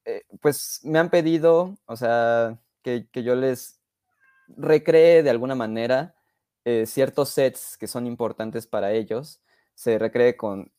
[0.04, 3.80] eh, pues me han pedido, o sea, que, yo les
[4.48, 6.14] recree de alguna manera
[6.64, 9.40] eh, ciertos sets que son importantes para ellos.
[9.74, 10.72] Se recree con,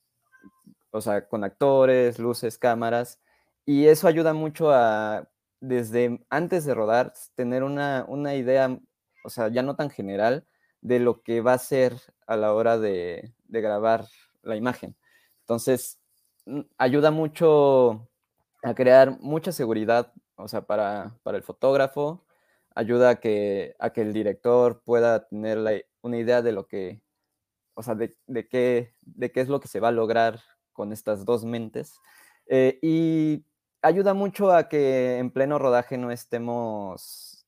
[0.92, 3.20] o sea, con actores, luces, cámaras,
[3.66, 5.30] y eso ayuda mucho a,
[5.62, 8.78] desde antes de rodar, tener una, una idea,
[9.24, 10.46] o sea, ya no tan general,
[10.82, 11.94] de lo que va a ser
[12.28, 14.06] a la hora de, de grabar
[14.44, 14.96] la imagen.
[15.42, 16.00] Entonces,
[16.46, 18.10] mm, ayuda mucho
[18.64, 22.26] a crear mucha seguridad, o sea, para, el fotógrafo,
[22.74, 27.02] ayuda a que, a que el director pueda tener una idea de lo que,
[27.76, 28.16] o sea, de,
[28.50, 30.40] qué, de qué es lo que se va a lograr
[30.72, 32.00] con estas dos mentes.
[32.48, 33.46] Eh, y
[33.82, 37.46] ayuda mucho a que en pleno rodaje no estemos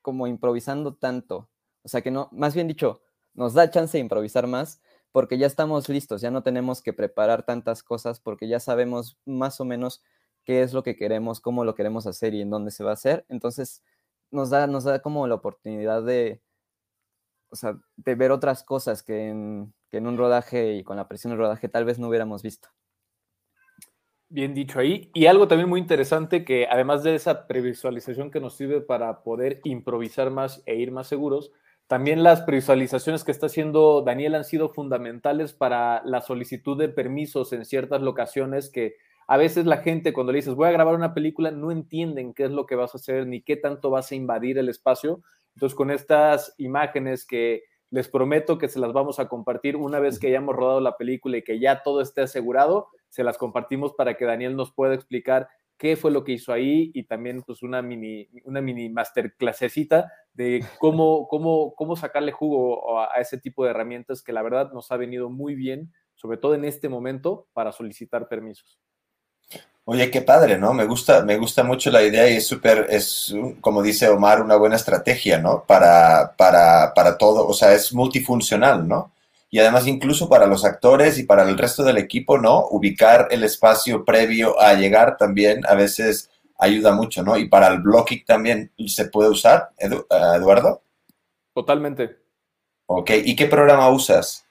[0.00, 1.50] como improvisando tanto.
[1.82, 3.02] O sea, que no, más bien dicho,
[3.34, 4.80] nos da chance de improvisar más
[5.10, 9.60] porque ya estamos listos, ya no tenemos que preparar tantas cosas porque ya sabemos más
[9.60, 10.02] o menos
[10.46, 12.94] qué es lo que queremos, cómo lo queremos hacer y en dónde se va a
[12.94, 13.26] hacer.
[13.28, 13.82] Entonces,
[14.30, 16.40] nos da, nos da como la oportunidad de,
[17.50, 21.38] o sea, de ver otras cosas que en, un rodaje y con la presión del
[21.38, 22.68] rodaje tal vez no hubiéramos visto.
[24.28, 25.10] Bien dicho ahí.
[25.14, 29.60] Y algo también muy interesante que además de esa previsualización que nos sirve para poder
[29.64, 31.50] improvisar más e ir más seguros,
[31.86, 37.52] también las previsualizaciones que está haciendo Daniel han sido fundamentales para la solicitud de permisos
[37.52, 38.96] en ciertas locaciones que
[39.26, 42.44] a veces la gente cuando le dices voy a grabar una película no entienden qué
[42.44, 45.22] es lo que vas a hacer ni qué tanto vas a invadir el espacio.
[45.54, 50.18] Entonces con estas imágenes que les prometo que se las vamos a compartir una vez
[50.18, 54.16] que hayamos rodado la película y que ya todo esté asegurado, se las compartimos para
[54.16, 55.48] que Daniel nos pueda explicar
[55.78, 58.92] qué fue lo que hizo ahí y también pues una mini, una mini
[60.34, 64.90] de cómo, cómo, cómo sacarle jugo a, ese tipo de herramientas que la verdad nos
[64.90, 68.80] ha venido muy bien, sobre todo en este momento, para solicitar permisos.
[69.88, 70.74] Oye, qué padre, ¿no?
[70.74, 74.56] Me gusta, me gusta mucho la idea y es súper, es, como dice Omar, una
[74.56, 75.64] buena estrategia, ¿no?
[75.64, 79.12] Para, para, para todo, o sea, es multifuncional, ¿no?
[79.50, 82.66] y además incluso para los actores y para el resto del equipo, ¿no?
[82.70, 87.36] Ubicar el espacio previo a llegar también a veces ayuda mucho, ¿no?
[87.36, 89.88] Y para el blocking también se puede usar, eh,
[90.36, 90.82] Eduardo.
[91.54, 92.18] Totalmente.
[92.86, 94.45] Ok, ¿y qué programa usas?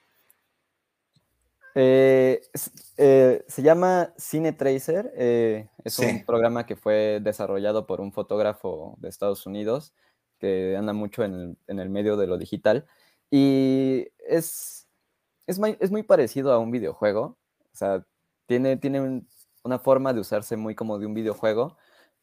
[1.78, 2.40] Eh,
[2.96, 9.08] eh, se llama Cine Tracer, es un programa que fue desarrollado por un fotógrafo de
[9.08, 9.92] Estados Unidos
[10.38, 12.86] que anda mucho en el medio de lo digital.
[13.30, 14.86] Y es
[15.46, 15.58] es
[15.90, 17.38] muy, parecido a un videojuego.
[17.72, 18.04] O sea,
[18.46, 19.24] tiene, tiene
[19.62, 21.76] una forma de usarse muy como de un videojuego,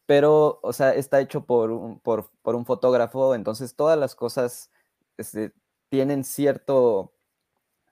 [0.06, 4.72] pero, o sea, está hecho por un, por, un fotógrafo, entonces todas las cosas
[5.18, 5.54] este,
[5.90, 7.14] tienen cierto,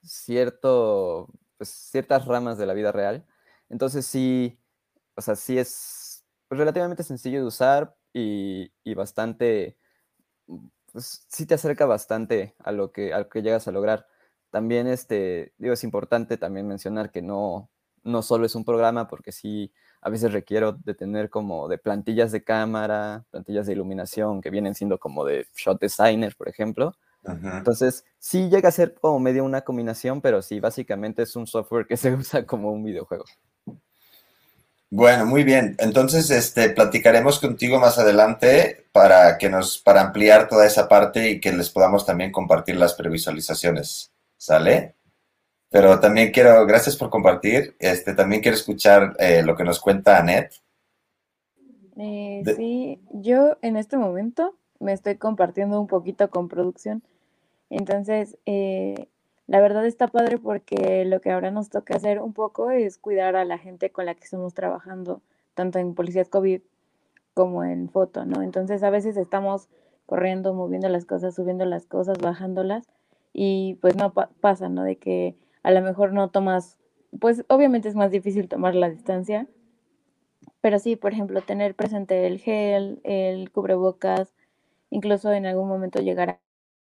[0.04, 1.30] cierto,
[1.62, 3.24] pues, ciertas ramas de la vida real.
[3.70, 4.60] Entonces sí,
[5.16, 9.78] o sea, sí es relativamente sencillo de usar y, bastante,
[10.92, 14.08] pues sí te acerca bastante a lo que, a que llegas a lograr.
[14.50, 17.70] También, este, digo, es importante también mencionar que no,
[18.02, 22.32] no solo es un programa, porque sí, a veces requiero de tener como de plantillas
[22.32, 26.96] de cámara, plantillas de iluminación, que vienen siendo como de shot designer, por ejemplo.
[27.24, 31.86] Entonces, sí llega a ser como medio una combinación, pero sí, básicamente es un software
[31.86, 33.26] que se usa como un videojuego.
[34.90, 35.76] Bueno, muy bien.
[35.80, 41.40] Entonces, este, platicaremos contigo más adelante para que nos, para ampliar toda esa parte y
[41.40, 44.12] que les podamos también compartir las previsualizaciones.
[44.36, 44.96] ¿Sale?
[45.70, 50.18] Pero también quiero, gracias por compartir, este, también quiero escuchar eh, lo que nos cuenta
[50.18, 50.52] Anet.
[51.98, 57.02] Eh, sí, yo en este momento me estoy compartiendo un poquito con producción.
[57.72, 59.08] Entonces, eh,
[59.48, 63.38] la verdad está padre porque lo que ahora nos toca hacer un poco es cuidar
[63.38, 65.22] a la gente con la que estamos trabajando,
[65.54, 66.62] tanto en policías COVID
[67.34, 68.42] como en foto, ¿no?
[68.42, 69.70] Entonces, a veces estamos
[70.06, 72.88] corriendo, moviendo las cosas, subiendo las cosas, bajándolas
[73.32, 74.84] y pues no pasa, ¿no?
[74.84, 76.78] De que a lo mejor no tomas,
[77.22, 79.48] pues obviamente es más difícil tomar la distancia,
[80.60, 84.34] pero sí, por ejemplo, tener presente el gel, el cubrebocas,
[84.90, 86.42] incluso en algún momento llegar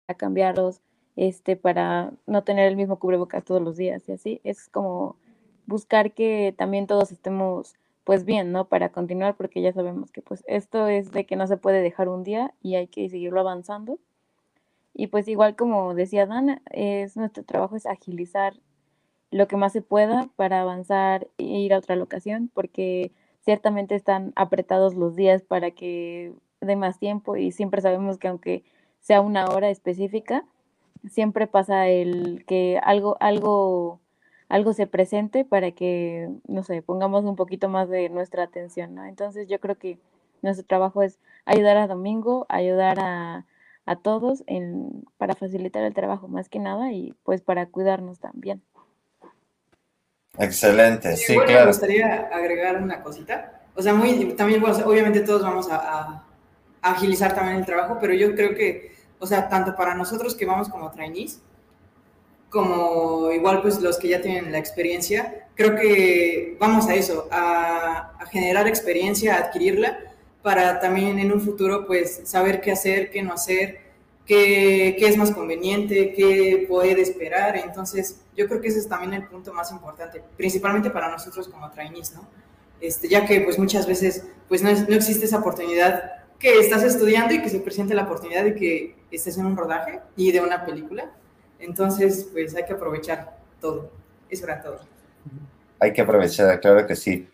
[0.08, 0.80] a, cambiarlos,
[1.16, 5.16] este, para no tener el mismo cubrebocas todos los días y así, es como
[5.66, 7.74] buscar que también todos estemos
[8.04, 8.68] pues bien, ¿no?
[8.68, 12.08] Para continuar, porque ya sabemos que pues esto es de que no se puede dejar
[12.08, 13.98] un día y hay que seguirlo avanzando.
[14.92, 18.54] Y pues igual como decía Dana, es nuestro trabajo es agilizar
[19.30, 24.32] lo que más se pueda para avanzar e ir a otra locación, porque ciertamente están
[24.36, 28.64] apretados los días para que dé más tiempo y siempre sabemos que aunque
[29.04, 30.44] sea una hora específica,
[31.08, 34.00] siempre pasa el que algo, algo,
[34.48, 39.04] algo se presente para que, no sé, pongamos un poquito más de nuestra atención, ¿no?
[39.04, 40.00] Entonces yo creo que
[40.42, 43.46] nuestro trabajo es ayudar a Domingo, ayudar a
[43.86, 48.62] a todos en, para facilitar el trabajo más que nada y pues para cuidarnos también.
[50.38, 51.60] Excelente, sí, claro.
[51.60, 53.62] Me gustaría agregar una cosita.
[53.76, 56.24] O sea, muy, también, obviamente todos vamos a,
[56.82, 60.68] agilizar también el trabajo, pero yo creo que, o sea, tanto para nosotros que vamos
[60.68, 61.40] como trainees,
[62.50, 68.12] como igual pues los que ya tienen la experiencia, creo que vamos a eso, a,
[68.18, 69.98] a generar experiencia, a adquirirla
[70.42, 73.80] para también en un futuro pues saber qué hacer, qué no hacer,
[74.26, 77.56] qué, qué, es más conveniente, qué puede esperar.
[77.56, 81.70] Entonces yo creo que ese es también el punto más importante, principalmente para nosotros como
[81.70, 82.28] trainees, ¿no?
[82.80, 87.32] Este, ya que pues muchas veces pues no, no existe esa oportunidad que estás estudiando
[87.32, 90.64] y que se presente la oportunidad de que estés en un rodaje y de una
[90.64, 91.10] película.
[91.58, 93.90] Entonces, pues hay que aprovechar todo.
[94.28, 94.80] Eso era todo.
[95.78, 97.28] Hay que aprovechar, claro que sí.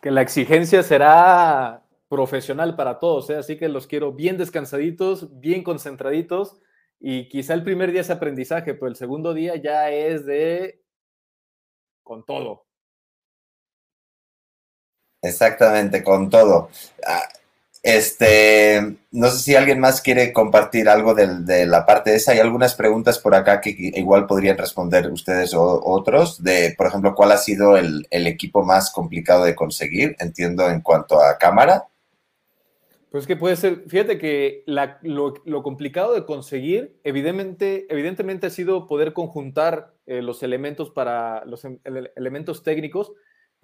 [0.00, 3.36] Que la exigencia será profesional para todos, ¿eh?
[3.36, 6.60] así que los quiero bien descansaditos, bien concentraditos
[7.00, 10.80] y quizá el primer día es aprendizaje, pero el segundo día ya es de
[12.02, 12.66] con todo.
[15.22, 16.68] Exactamente, con todo.
[17.06, 17.26] Ah,
[17.84, 22.32] este, no sé si alguien más quiere compartir algo de, la parte de esa.
[22.32, 26.42] Hay algunas preguntas por acá que igual podrían responder ustedes o otros.
[26.42, 30.16] De, por ejemplo, ¿cuál ha sido el, equipo más complicado de conseguir?
[30.18, 31.84] Entiendo en cuanto a cámara.
[33.10, 34.64] Pues que puede ser, fíjate que
[35.02, 41.66] lo, complicado de conseguir, evidentemente, evidentemente ha sido poder conjuntar eh, los elementos para los
[41.66, 43.12] em, elementos técnicos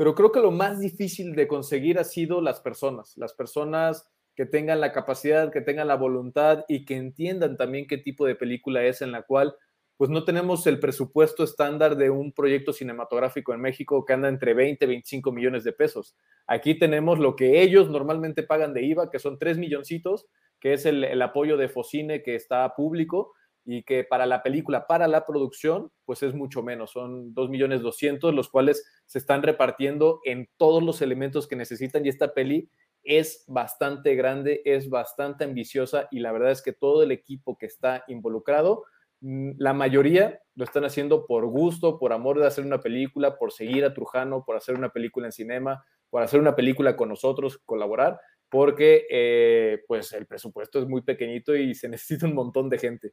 [0.01, 4.47] pero creo que lo más difícil de conseguir ha sido las personas, las personas que
[4.47, 8.83] tengan la capacidad, que tengan la voluntad y que entiendan también qué tipo de película
[8.83, 9.55] es en la cual
[9.99, 14.55] pues no tenemos el presupuesto estándar de un proyecto cinematográfico en México que anda entre
[14.55, 16.17] 20 y 25 millones de pesos.
[16.47, 20.29] Aquí tenemos lo que ellos normalmente pagan de IVA, que son 3 milloncitos,
[20.61, 23.35] que es el, el apoyo de Focine que está público,
[23.73, 27.83] y que para la película, para la producción, pues es mucho menos, son 2 millones
[27.83, 32.69] 200, los cuales se están repartiendo en todos los elementos que necesitan y esta peli
[33.05, 37.67] es bastante grande, es bastante ambiciosa y la verdad es que todo el equipo que
[37.67, 38.85] está involucrado,
[39.21, 43.53] mm, la mayoría lo están haciendo por gusto, por amor de hacer una película, por
[43.53, 47.59] seguir a Trujano, por hacer una película en cinema, por hacer una película con nosotros,
[47.65, 48.19] colaborar,
[48.51, 53.13] porque eh, pues el presupuesto es muy pequeñito y se necesita un montón de gente.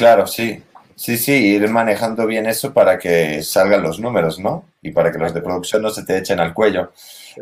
[0.00, 0.62] Claro, sí.
[0.96, 4.64] Sí, sí, ir manejando bien eso para que salgan los números, ¿no?
[4.80, 6.92] Y para que los de producción no se te echen al cuello.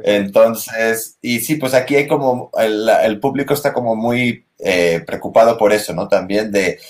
[0.03, 5.73] Entonces, y sí, pues aquí hay como, el, público está como muy eh, preocupado por
[5.73, 6.09] eso, ¿no?
[6.09, 6.81] También de,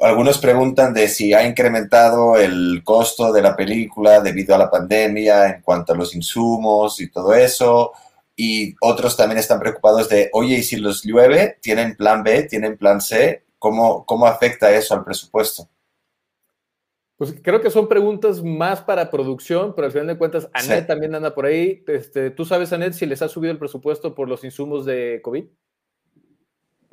[0.00, 5.48] algunos preguntan de si ha incrementado el costo de la película debido a la pandemia
[5.48, 7.94] en cuanto a los insumos y todo eso.
[8.36, 11.58] Y otros también están preocupados de, oye, ¿y si los llueve?
[11.60, 12.44] ¿Tienen plan B?
[12.44, 13.42] ¿Tienen plan C?
[13.66, 15.68] ¿Cómo, cómo afecta eso al presupuesto?
[17.16, 21.16] Pues creo que son preguntas más para producción, pero al final de cuentas, Anet también
[21.16, 21.82] anda por ahí.
[21.88, 25.46] Este, ¿Tú sabes, Anet, si les ha subido el presupuesto por los insumos de COVID?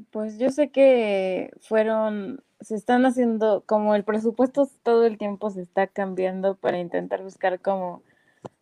[0.09, 5.61] Pues yo sé que fueron, se están haciendo, como el presupuesto todo el tiempo se
[5.61, 8.01] está cambiando para intentar buscar como,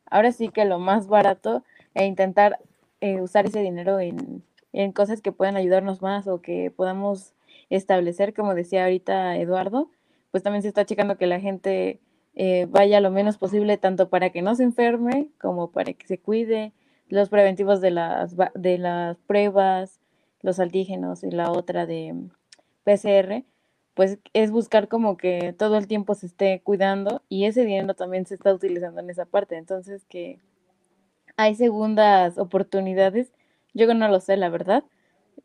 [0.05, 2.59] ahora sí que lo más barato e intentar
[2.99, 4.43] eh, usar ese dinero en,
[4.73, 7.33] en cosas que puedan ayudarnos más o que podamos
[7.75, 9.89] establecer, como decía ahorita Eduardo,
[10.31, 11.99] pues también se está checando que la gente
[12.35, 16.19] eh, vaya lo menos posible, tanto para que no se enferme como para que se
[16.19, 16.73] cuide,
[17.09, 19.99] los preventivos de las, de las pruebas,
[20.41, 22.15] los antígenos y la otra de
[22.83, 23.43] PCR,
[23.93, 28.25] pues es buscar como que todo el tiempo se esté cuidando y ese dinero también
[28.25, 29.57] se está utilizando en esa parte.
[29.57, 30.39] Entonces que
[31.35, 33.33] hay segundas oportunidades,
[33.73, 34.83] yo no lo sé, la verdad,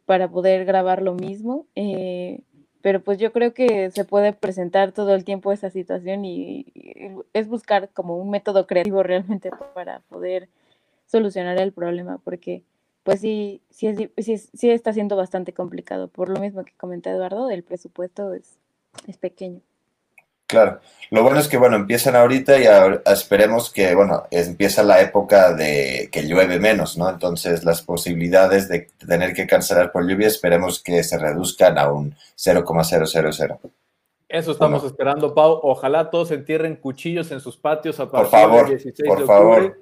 [0.04, 1.66] para poder grabar lo mismo.
[1.74, 2.40] Eh,
[2.82, 6.66] pero pues yo creo que se puede presentar todo el tiempo esa situación y,
[7.32, 10.48] es buscar como un método creativo realmente para poder
[11.06, 12.62] solucionar el problema, porque
[13.02, 16.08] pues sí, sí, sí, sí está siendo bastante complicado.
[16.08, 18.58] Por lo mismo que comenta Eduardo, el presupuesto es,
[19.06, 19.62] es pequeño.
[20.46, 20.80] Claro,
[21.10, 22.66] lo bueno es que, bueno, empiezan ahorita y
[23.10, 27.08] esperemos que, bueno, empieza la época de que llueve menos, ¿no?
[27.08, 32.14] Entonces las posibilidades de tener que cancelar por lluvia esperemos que se reduzcan a un
[32.34, 33.58] 0,000.
[34.28, 35.60] Eso estamos esperando, Pau.
[35.62, 39.26] Ojalá todos entierren cuchillos en sus patios a partir del 16 de octubre.
[39.26, 39.78] Favor.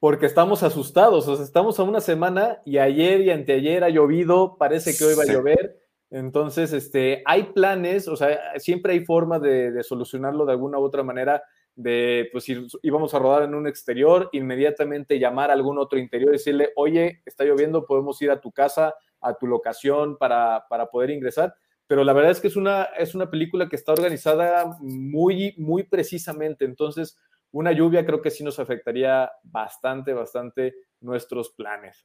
[0.00, 4.56] Porque estamos asustados, o sea, estamos a una semana y ayer y anteayer ha llovido,
[4.56, 5.81] parece que hoy va a llover
[6.12, 11.02] entonces, este, hay planes, o sea, siempre hay forma de, solucionarlo de alguna u otra
[11.02, 11.42] manera,
[11.74, 16.28] de, pues, si íbamos a rodar en un exterior, inmediatamente llamar a algún otro interior
[16.28, 20.90] y decirle, oye, está lloviendo, podemos ir a tu casa, a tu locación para, para
[20.90, 21.54] poder ingresar.
[21.86, 25.82] Pero la verdad es que es una, es una película que está organizada muy, muy
[25.82, 26.66] precisamente.
[26.66, 27.18] Entonces,
[27.52, 32.02] una lluvia creo que sí nos afectaría bastante, bastante nuestros planes.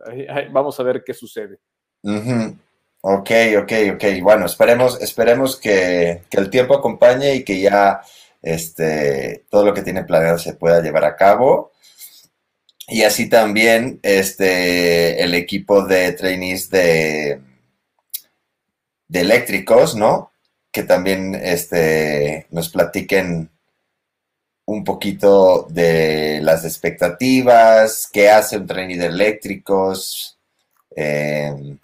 [0.54, 1.60] Vamos a ver qué sucede.
[3.10, 3.32] Ok,
[3.62, 4.04] ok, ok.
[4.22, 8.02] Bueno, esperemos, esperemos que, el tiempo acompañe y que ya
[8.42, 11.72] este, todo lo que tiene planeado se pueda llevar a cabo.
[12.90, 17.42] Y así también este, el equipo de trainees de,
[19.08, 20.32] de eléctricos, ¿no?
[20.72, 23.50] Que también este, nos platiquen
[24.66, 30.38] un poquito de las expectativas, qué hace un trainee de eléctricos,
[30.98, 31.78] Em,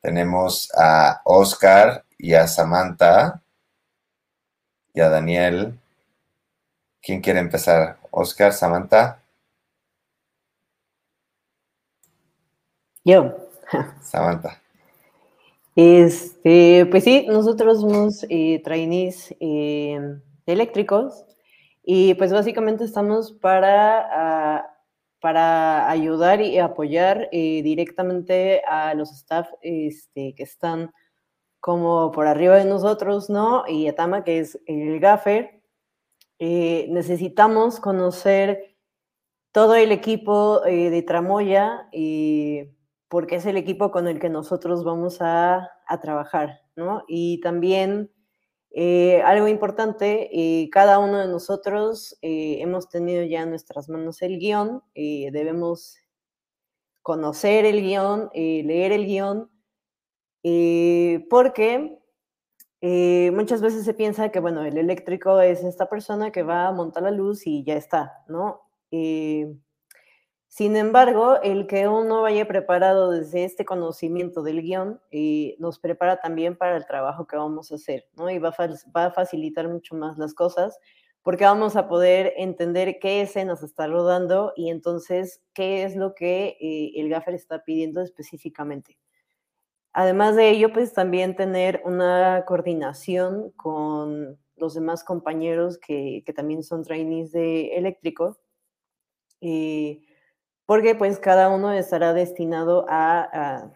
[0.00, 3.42] tenemos a Oscar y a Samantha
[4.94, 5.78] y a Daniel.
[7.02, 7.98] ¿Quién quiere empezar?
[8.10, 9.22] Oscar, Samantha.
[13.04, 13.36] Yo.
[14.02, 14.60] Samantha.
[15.76, 21.24] Este, pues sí, nosotros somos eh, trainees em, eléctricos
[21.82, 24.76] y pues básicamente estamos para, ah,
[25.20, 30.92] para ayudar y apoyar eh, directamente a los staff este, que están
[31.60, 33.64] como por arriba de nosotros, ¿no?
[33.68, 35.62] Y Atama, que es el gaffer.
[36.38, 38.76] Eh, necesitamos conocer
[39.52, 41.88] todo el equipo de Tramoya
[43.10, 45.68] porque es el equipo con el que nosotros vamos a,
[46.00, 47.02] trabajar, ¿no?
[47.08, 48.12] Y también
[48.72, 54.22] eh, algo importante, eh, cada uno de nosotros eh, hemos tenido ya en nuestras manos
[54.22, 55.98] el guion, debemos
[57.02, 59.50] conocer el guion, leer el guion,
[61.28, 61.98] porque
[63.32, 67.02] muchas veces se piensa que, bueno, el eléctrico es esta persona que va a montar
[67.02, 68.62] la luz y ya está, ¿no?
[70.50, 76.20] Sin embargo, el que uno vaya preparado desde este conocimiento del guion eh, nos prepara
[76.20, 78.28] también para el trabajo que vamos a hacer, ¿no?
[78.28, 78.52] Y va
[78.94, 80.76] a, facilitar mucho más las cosas
[81.22, 86.56] porque vamos a poder entender qué escenas está rodando y entonces qué es lo que
[86.60, 88.98] eh, el gaffer está pidiendo específicamente.
[89.92, 96.82] Además de ello, pues también tener una coordinación con los demás compañeros que, también son
[96.82, 98.36] trainees de eléctrico.
[99.40, 100.00] Eh,
[100.70, 103.72] porque pues cada uno estará destinado a,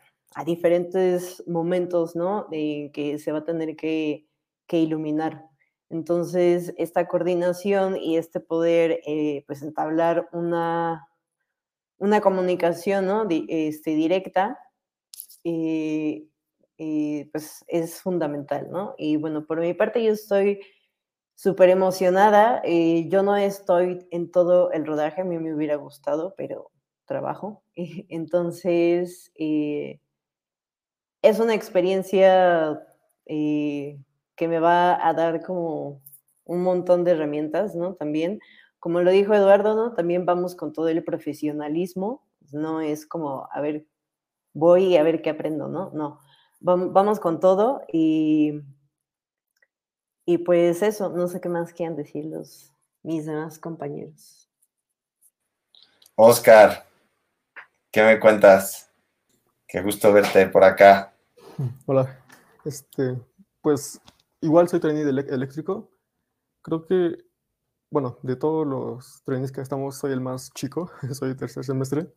[0.46, 2.46] diferentes momentos, ¿no?
[2.52, 4.28] De que se va a tener que,
[4.70, 5.44] iluminar.
[5.90, 11.08] Entonces, esta coordinación y este poder, eh, pues, entablar una,
[11.98, 13.26] una comunicación, ¿no?
[13.28, 14.60] este, directa,
[15.42, 16.28] eh,
[16.78, 18.94] eh, pues, es fundamental, ¿no?
[18.98, 20.60] Y bueno, por mi parte, yo estoy
[21.34, 22.62] súper emocionada.
[23.08, 26.70] yo no estoy en todo el rodaje, a mí me hubiera gustado, pero
[27.06, 27.62] trabajo.
[27.74, 30.00] Entonces, eh,
[31.22, 32.86] es una experiencia
[33.26, 33.98] eh,
[34.36, 36.02] que me va a dar como
[36.44, 37.94] un montón de herramientas, ¿no?
[37.94, 38.40] También,
[38.78, 39.94] como lo dijo Eduardo, ¿no?
[39.94, 43.86] También vamos con todo el profesionalismo, no es como, a ver,
[44.52, 45.90] voy a ver qué aprendo, ¿no?
[45.94, 46.20] No,
[46.60, 48.60] vamos con todo y,
[50.26, 54.50] y pues eso, no sé qué más quieran decir los, mis demás compañeros.
[56.16, 56.86] Oscar,
[57.94, 58.90] ¿Qué me cuentas?
[59.68, 61.14] Qué gusto verte por acá.
[61.86, 62.18] Hola.
[62.64, 63.16] Este,
[63.60, 64.00] pues
[64.40, 65.92] igual soy trainee de eléctrico.
[66.60, 67.18] Creo que,
[67.90, 72.12] bueno, de todos los trainees que estamos, soy el más chico, soy tercer semestre.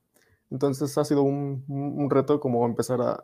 [0.50, 3.24] Entonces ha sido un, reto como empezar a,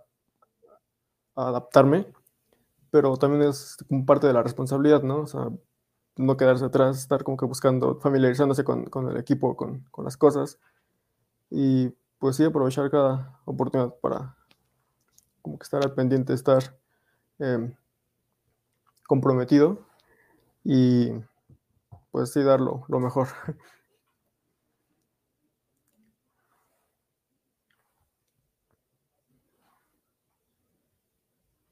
[1.34, 2.06] adaptarme,
[2.92, 5.22] pero también es parte de la responsabilidad, ¿no?
[5.22, 5.50] O sea,
[6.18, 10.60] no quedarse atrás, estar como que buscando, familiarizándose con, el equipo, con, con las cosas.
[11.50, 11.92] Y
[12.24, 14.34] pues sí, aprovechar cada oportunidad para
[15.42, 16.74] como que estar al pendiente, estar
[17.38, 17.76] em,
[19.06, 19.86] comprometido
[20.64, 21.12] y
[22.12, 23.28] pues sí darlo lo mejor.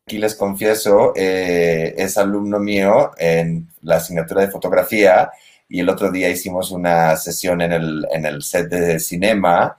[0.06, 5.32] Aquí les confieso, eh, es alumno mío en la asignatura de fotografía
[5.70, 9.78] y el otro día hicimos una sesión en el, en el set de cinema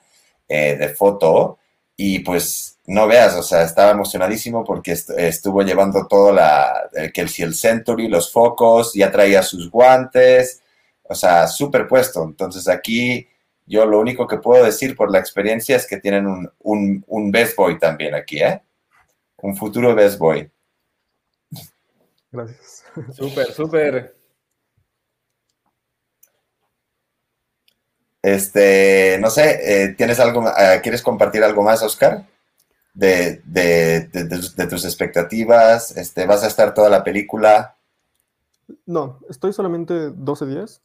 [0.53, 1.59] eh, de foto
[1.97, 7.31] y pues no veas, o sea, estaba emocionadísimo porque estuvo llevando todo la, que el,
[7.39, 10.61] el Century, los focos, ya traía sus guantes,
[11.05, 12.25] o sea, súper puesto.
[12.25, 13.27] Entonces aquí
[13.67, 17.31] yo lo único que puedo decir por la experiencia es que tienen un, un, un
[17.31, 18.61] Best Boy también aquí, ¿eh?
[19.39, 20.51] Un futuro Best Boy.
[22.31, 22.85] Gracias.
[23.15, 24.22] Súper, súper.
[28.23, 32.25] Este, no sé, eh, ¿tienes algo, eh, ¿quieres compartir algo más, Oscar?
[32.95, 33.43] De,
[34.70, 37.75] tus expectativas, este, ¿vas a estar toda la película?
[38.87, 40.83] No, estoy solamente 12 días.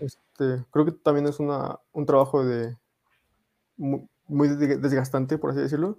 [0.00, 2.74] este, creo que también es una, un trabajo de
[3.76, 5.98] muy, desgastante, por así decirlo,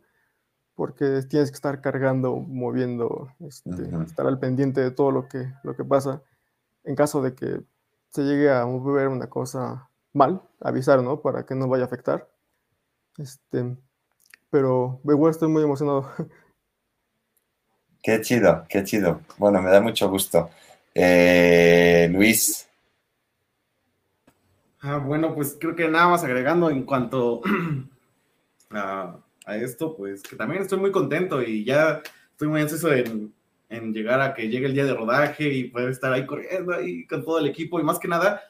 [0.73, 5.75] porque tienes que estar cargando, moviendo, este, estar al pendiente de todo lo que, lo
[5.75, 6.23] que pasa.
[6.83, 7.61] En caso de que
[8.09, 9.86] se llegue a mover una cosa
[10.17, 11.21] mal, avisar, ¿no?
[11.21, 12.29] Para que no vaya a afectar.
[13.17, 13.77] Este,
[14.49, 16.11] pero igual estoy muy emocionado.
[18.03, 19.21] Qué chido, qué chido.
[19.37, 20.49] Bueno, me da mucho gusto.
[20.93, 22.69] Eh, Luis.
[24.79, 27.41] Ah, bueno, pues creo que nada más agregando en cuanto
[28.71, 32.01] a, a esto, pues que también estoy muy contento y ya
[32.31, 33.33] estoy muy ansioso en,
[33.69, 37.05] en llegar a que llegue el día de rodaje y poder estar ahí corriendo ahí
[37.07, 38.41] con todo el equipo y más que nada,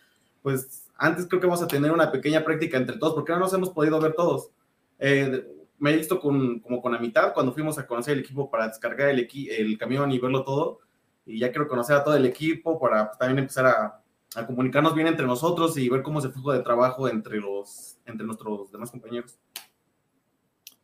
[0.41, 3.53] pues antes creo que vamos a tener una pequeña práctica entre todos porque no nos
[3.53, 4.51] hemos podido ver todos.
[4.99, 5.45] Eh,
[5.79, 8.67] me he visto con, como con la mitad cuando fuimos a conocer el equipo para
[8.67, 10.79] descargar el, el camión y verlo todo
[11.25, 14.01] y ya quiero conocer a todo el equipo para pues, también empezar a,
[14.35, 17.97] a, comunicarnos bien entre nosotros y ver cómo es el flujo de trabajo entre, los,
[18.05, 19.37] entre nuestros demás compañeros.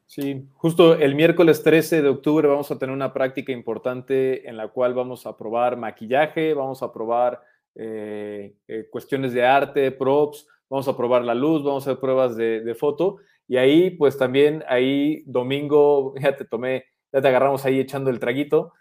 [0.05, 4.67] Sí, justo el miércoles 13 de octubre vamos a tener una práctica importante en la
[4.67, 7.41] cual vamos a probar maquillaje, vamos a probar
[7.75, 12.35] eh, eh, cuestiones de arte, props, vamos a probar la luz, vamos a hacer pruebas
[12.35, 13.17] de, de, foto.
[13.47, 18.19] Y ahí pues también ahí domingo, ya te tomé, ya te agarramos ahí echando el
[18.19, 18.73] traguito,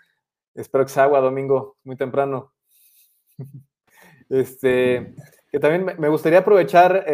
[0.55, 2.53] espero que sea agua domingo, muy temprano.
[4.29, 5.15] Este,
[5.51, 7.05] que también me gustaría aprovechar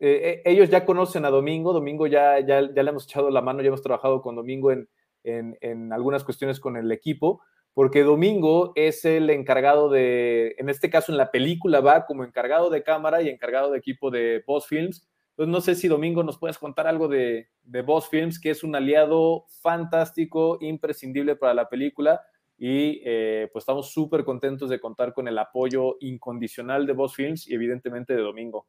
[0.00, 3.42] eh, eh, ellos ya conocen a Domingo, Domingo ya, ya, ya, le hemos echado la
[3.42, 4.88] mano, ya hemos trabajado con Domingo en,
[5.24, 7.42] en, en, algunas cuestiones con el equipo,
[7.78, 12.70] porque Domingo es el encargado de, en este caso en la película va como encargado
[12.70, 15.08] de cámara y encargado de equipo de Boss Films.
[15.30, 18.64] Entonces no sé si Domingo nos puedes contar algo de, de Boss Films, que es
[18.64, 22.20] un aliado fantástico, imprescindible para la película.
[22.58, 27.48] Y eh, pues estamos súper contentos de contar con el apoyo incondicional de Boss Films
[27.48, 28.66] y evidentemente de Domingo.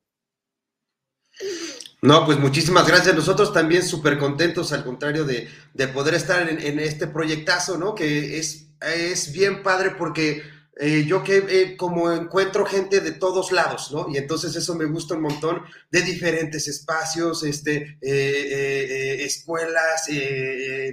[2.04, 3.16] No, pues muchísimas gracias.
[3.16, 7.96] Nosotros también súper contentos, al contrario de, de poder estar en, en, este proyectazo, ¿no?
[7.96, 10.42] Que es, es bien padre porque
[10.82, 14.08] eh, yo que eh, como encuentro gente de todos lados, ¿no?
[14.10, 15.62] Y entonces eso me gusta un montón
[15.92, 20.08] de diferentes espacios, este, eh, escuelas,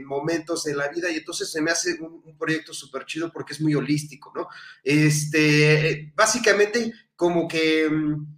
[0.04, 3.52] momentos en la vida, y entonces se me hace un, un proyecto súper chido porque
[3.52, 4.48] es muy holístico, ¿no?
[4.82, 8.36] Este, básicamente como que mm,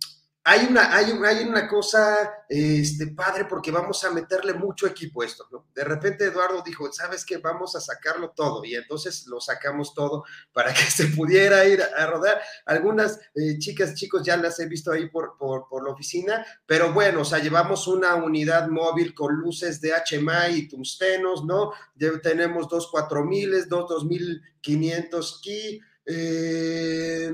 [0.50, 5.26] hay una, hay, hay una cosa este, padre porque vamos a meterle mucho equipo a
[5.26, 5.66] esto, ¿no?
[5.74, 7.36] De repente Eduardo dijo, ¿sabes qué?
[7.36, 10.24] Vamos a sacarlo todo y entonces lo sacamos todo
[10.54, 12.40] para que se pudiera ir a, rodar.
[12.64, 16.94] Algunas eh, chicas, chicos ya las he visto ahí por, por, por, la oficina, pero
[16.94, 21.72] bueno, o sea, llevamos una unidad móvil con luces de HMI y tungstenos, ¿no?
[21.94, 25.80] Ya tenemos dos 4000, dos 2500 ki.
[26.06, 27.32] Eh,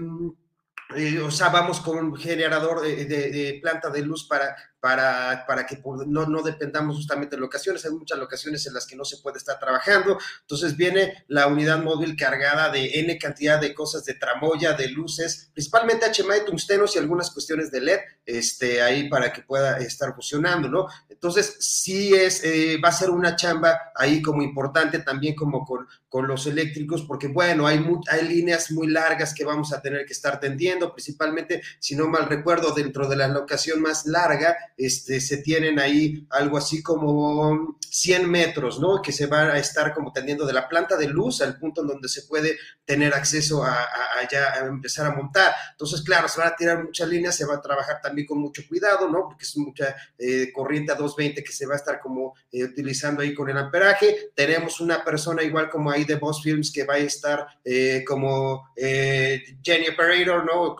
[0.96, 5.46] eh, o sea, vamos con un generador de, de, de, planta de luz para para,
[5.46, 7.86] para que no, no dependamos justamente de locaciones.
[7.86, 10.18] Hay muchas locaciones en las que no se puede estar trabajando.
[10.42, 15.48] Entonces viene la unidad móvil cargada de N cantidad de cosas de tramoya, de luces,
[15.54, 20.68] principalmente HMI, tungstenos y algunas cuestiones de LED, este, ahí para que pueda estar funcionando,
[20.68, 20.86] ¿no?
[21.08, 25.86] Entonces, sí es, eh, va a ser una chamba ahí como importante también como con,
[26.10, 30.04] con los eléctricos, porque bueno, hay, muy, hay líneas muy largas que vamos a tener
[30.04, 35.20] que estar tendiendo, principalmente, si no mal recuerdo, dentro de la locación más larga, este,
[35.20, 39.00] se tienen ahí algo así como 100 metros, ¿no?
[39.00, 41.88] Que se va a estar como tendiendo de la planta de luz al punto en
[41.88, 45.54] donde se puede tener acceso a, a, a, a empezar a montar.
[45.70, 48.62] Entonces, claro, se van a tirar muchas líneas, se va a trabajar también con mucho
[48.68, 49.28] cuidado, ¿no?
[49.28, 53.22] Porque es mucha eh, corriente a 220 que se va a estar como eh, utilizando
[53.22, 54.30] ahí con el amperaje.
[54.34, 58.70] Tenemos una persona igual como ahí de Boss Films que va a estar eh, como
[58.76, 60.76] eh, Jenny Operator, ¿no?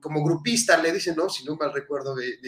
[0.00, 1.30] Como grupista, le dicen, ¿no?
[1.30, 2.38] Si no mal recuerdo de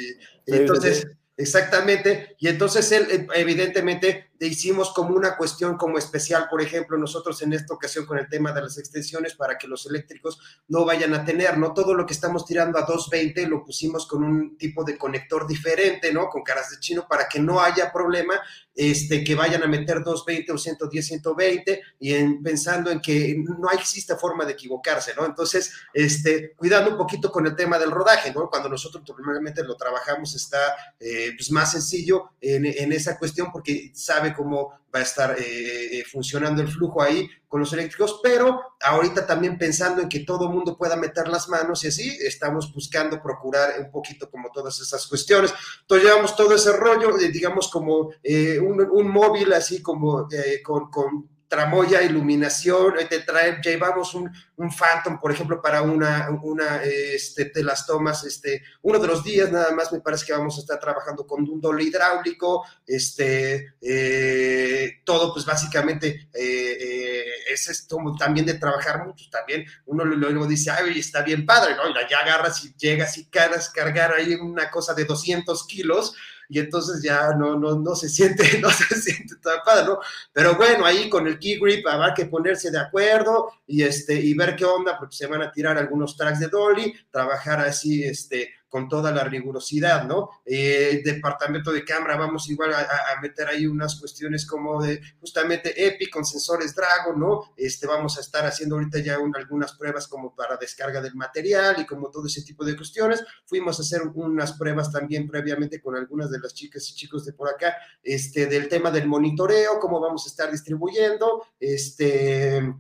[0.67, 6.99] entonces, exactamente, y entonces él eh, evidentemente hicimos como una cuestión como especial, por ejemplo,
[6.99, 10.85] nosotros en esta ocasión con el tema de las extensiones para que los eléctricos no
[10.85, 11.73] vayan a tener, ¿no?
[11.73, 16.13] Todo lo que estamos tirando a 220 lo pusimos con un tipo de conector diferente,
[16.13, 16.29] ¿no?
[16.29, 18.41] Con caras de chino para que no haya problema,
[18.75, 23.71] este, que vayan a meter 220 o 110, 120 y en, pensando en que no
[23.71, 25.25] existe forma de equivocarse, ¿no?
[25.25, 28.51] Entonces, este, cuidando un poquito con el tema del rodaje, ¿no?
[28.51, 30.59] Cuando nosotros primeramente lo trabajamos está
[31.01, 36.03] eh, pues más sencillo en, en esa cuestión porque sabe cómo va a estar eh,
[36.11, 40.77] funcionando el flujo ahí con los eléctricos, pero ahorita también pensando en que todo mundo
[40.77, 45.55] pueda meter las manos y así, estamos buscando procurar un poquito como todas esas cuestiones.
[45.81, 50.61] Entonces llevamos todo ese rollo, eh, digamos como eh, un, un, móvil así como eh,
[50.63, 56.83] con, con tramoya, iluminación, te trae, llevamos un, un Phantom, por ejemplo, para una, una
[56.83, 60.57] este, de las tomas, este, uno de los días nada más me parece que vamos
[60.57, 67.69] a estar trabajando con un doble hidráulico, este, eh, todo pues básicamente eh, eh, es
[67.69, 71.83] esto también de trabajar mucho, también uno luego dice, ay, está bien padre, ¿no?
[72.09, 76.15] Ya agarras y llegas y cargas cargar ahí una cosa de 200 kilos,
[76.49, 80.01] y entonces ya no, no, no se siente, no se siente tan padre, ¿no?
[80.33, 84.35] Pero bueno, ahí con el key grip habrá que ponerse de acuerdo y, este, y
[84.35, 88.51] ver qué onda, porque se van a tirar algunos tracks de dolly, trabajar así, este,
[88.77, 90.29] con toda la rigurosidad, ¿no?
[90.45, 96.11] Eh, departamento de cámara, vamos igual a, meter ahí unas cuestiones como de justamente EPI
[96.11, 97.55] con sensores Dragon, ¿no?
[97.57, 101.87] Este, vamos a estar haciendo ahorita ya algunas pruebas como para descarga del material y
[101.87, 103.25] como todo ese tipo de cuestiones.
[103.47, 107.33] Fuimos a hacer unas pruebas también previamente con algunas de las chicas y chicos de
[107.33, 112.75] por acá, este, del tema del monitoreo, cómo vamos a estar distribuyendo, este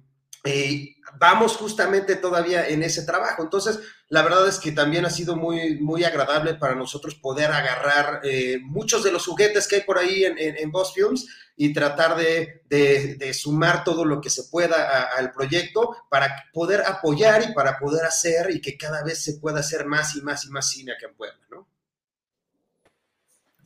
[0.46, 3.42] eh, vamos justamente todavía en ese trabajo.
[3.42, 3.78] Entonces,
[4.08, 8.58] la verdad es que también ha sido muy, muy agradable para nosotros poder agarrar eh,
[8.62, 11.26] muchos de los juguetes que hay por ahí en, en, Boss Films
[11.56, 17.42] y tratar de, de, sumar todo lo que se pueda al proyecto para poder apoyar
[17.50, 20.50] y para poder hacer y que cada vez se pueda hacer más y más y
[20.50, 21.66] más cine acá en Puebla, ¿no?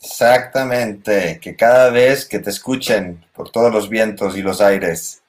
[0.03, 5.20] Exactamente, que cada vez que te escuchen por todos los vientos y los aires.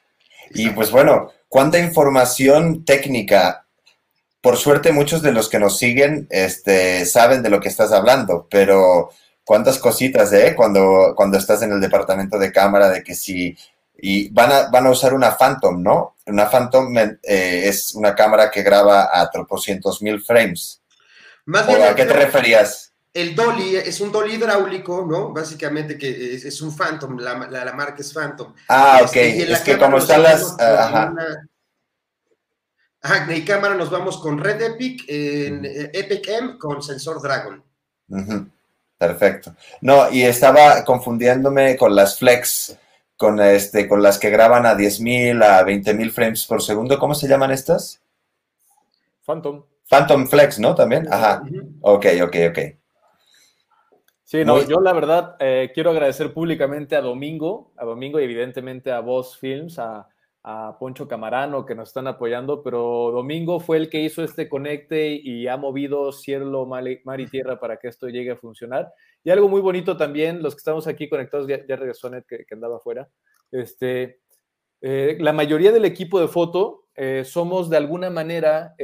[0.53, 3.65] Y pues bueno, cuánta información técnica.
[4.39, 8.47] Por suerte, muchos de los que nos siguen este, saben de lo que estás hablando,
[8.49, 9.09] pero
[9.43, 10.55] cuántas cositas, ¿eh?
[10.55, 13.57] Cuando, cuando estás en el departamento de cámara, de que si.
[13.97, 16.15] Y van a, van a usar una Phantom, ¿no?
[16.25, 20.81] Una Phantom eh, es una cámara que graba a tropocientos mil frames.
[21.43, 22.90] Más ¿A qué te referías?
[23.13, 25.33] El dolly es un dolly hidráulico, ¿no?
[25.33, 28.53] Básicamente que es, un Phantom, la, marca es Phantom.
[28.69, 29.15] Ah, ok.
[29.15, 30.57] Este, es que como están las...
[30.59, 31.13] Ajá.
[33.01, 37.61] ajá, en cámara nos vamos con Red Epic, en eh, Epic M con sensor Dragon.
[38.97, 39.55] Perfecto.
[39.81, 42.77] No, y estaba confundiéndome con las Flex,
[43.17, 46.97] con, este, con las que graban a 10.000, a 20.000 frames por segundo.
[46.97, 47.99] ¿Cómo se llaman estas?
[49.25, 49.63] Phantom.
[49.89, 50.75] Phantom Flex, ¿no?
[50.75, 51.11] También.
[51.11, 51.43] Ajá.
[51.81, 52.80] Ok, ok, ok.
[54.31, 58.89] Sí, no, yo la verdad eh, quiero agradecer públicamente a Domingo, a Domingo y evidentemente
[58.89, 60.07] a Voz Films, a,
[60.79, 65.47] Poncho Camarano que nos están apoyando, pero Domingo fue el que hizo este conecte y
[65.47, 68.93] ha movido cielo, mar y tierra para que esto llegue a funcionar.
[69.21, 72.77] Y algo muy bonito también, los que estamos aquí conectados, ya, regresó Net que, andaba
[72.77, 73.09] afuera,
[73.51, 74.21] este,
[74.79, 78.75] eh, la mayoría del equipo de foto eh, somos de alguna manera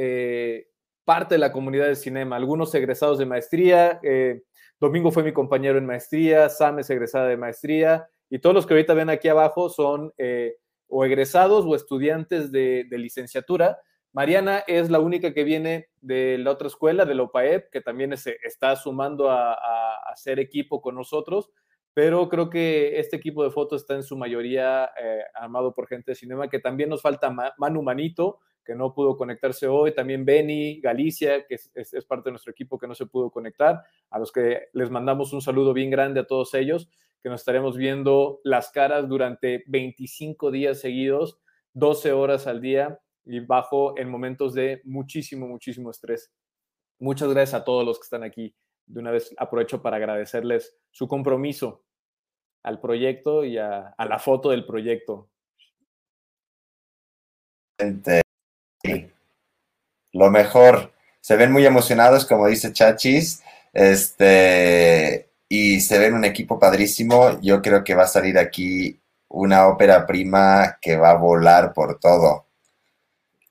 [1.04, 3.98] parte de la comunidad de cinema, algunos egresados de maestría,
[4.80, 8.74] Domingo fue mi compañero en maestría, Sam es egresada de maestría y todos los que
[8.74, 10.56] ahorita ven aquí abajo son eh,
[10.86, 13.78] o egresados o estudiantes de, licenciatura.
[14.12, 18.16] Mariana es la única que viene de la otra escuela, de la OPAEP, que también
[18.16, 19.54] se está sumando a,
[20.12, 21.50] hacer equipo con nosotros,
[21.94, 26.12] pero creo que este equipo de fotos está en su mayoría eh, armado por gente
[26.12, 30.78] de cinema, que también nos falta Manu Manito, que no pudo conectarse hoy, también Beni,
[30.80, 34.68] Galicia, que es, parte de nuestro equipo que no se pudo conectar, a los que
[34.74, 36.90] les mandamos un saludo bien grande a todos ellos,
[37.22, 41.40] que nos estaremos viendo las caras durante 25 días seguidos,
[41.72, 46.30] 12 horas al día y bajo en momentos de muchísimo, muchísimo estrés.
[46.98, 48.54] Muchas gracias a todos los que están aquí.
[48.88, 51.84] De una vez aprovecho para agradecerles su compromiso
[52.62, 55.30] al proyecto y a, a la foto del proyecto.
[60.12, 60.92] Lo mejor.
[61.20, 63.42] Se ven muy emocionados, como dice Chachis.
[63.72, 67.40] Este, y se ven un equipo padrísimo.
[67.40, 71.98] Yo creo que va a salir aquí una ópera prima que va a volar por
[71.98, 72.46] todo.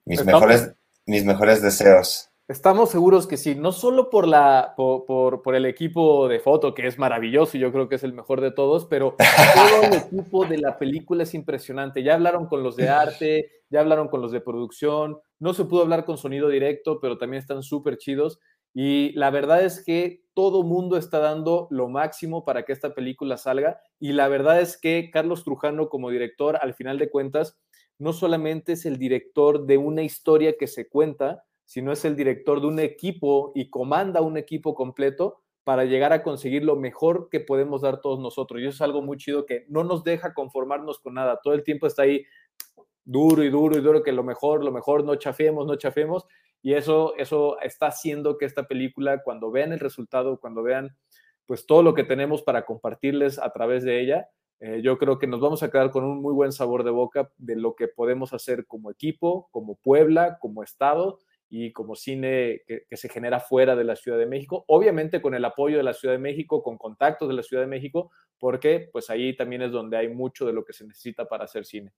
[0.06, 0.74] Mis, mejores,
[1.06, 2.27] mis mejores deseos.
[2.50, 5.06] Estamos seguros que sí, no solo por, la, por,
[5.42, 8.40] por, el equipo de foto, que es maravilloso y yo creo que es el mejor
[8.40, 12.04] de todos, pero todo el equipo de la película es impresionante.
[12.04, 15.82] Ya hablaron con los de arte, ya hablaron con los de producción, no se pudo
[15.82, 18.40] hablar con sonido directo, pero también están súper chidos.
[18.74, 23.36] Y la verdad es que todo mundo está dando lo máximo para que esta película
[23.36, 23.82] salga.
[24.00, 27.58] Y la verdad es que Carlos Trujano como director, al final de cuentas,
[28.00, 32.62] no solamente es el director de una historia que se cuenta, sino es el director
[32.62, 37.42] de un equipo y comanda un equipo completo para llegar a conseguir lo mejor que
[37.42, 38.62] podemos dar todos nosotros.
[38.62, 41.42] Y eso es algo muy chido que no nos deja conformarnos con nada.
[41.44, 42.24] Todo el tiempo está ahí
[43.04, 46.26] duro y duro y duro que lo mejor, lo mejor, no chafemos, no chafemos.
[46.62, 50.96] Y eso, eso está haciendo que esta película, cuando vean el resultado, cuando vean
[51.46, 54.30] pues todo lo que tenemos para compartirles a través de ella,
[54.62, 57.30] eh, yo creo que nos vamos a quedar con un muy buen sabor de boca
[57.38, 61.20] de lo que podemos hacer como equipo, como Puebla, como Estado
[61.50, 65.46] y como cine que, se genera fuera de la Ciudad de México, obviamente con el
[65.46, 69.10] apoyo de la Ciudad de México, con contactos de la Ciudad de México, porque pues
[69.10, 71.92] ahí también es donde hay mucho de lo que se necesita para hacer cine.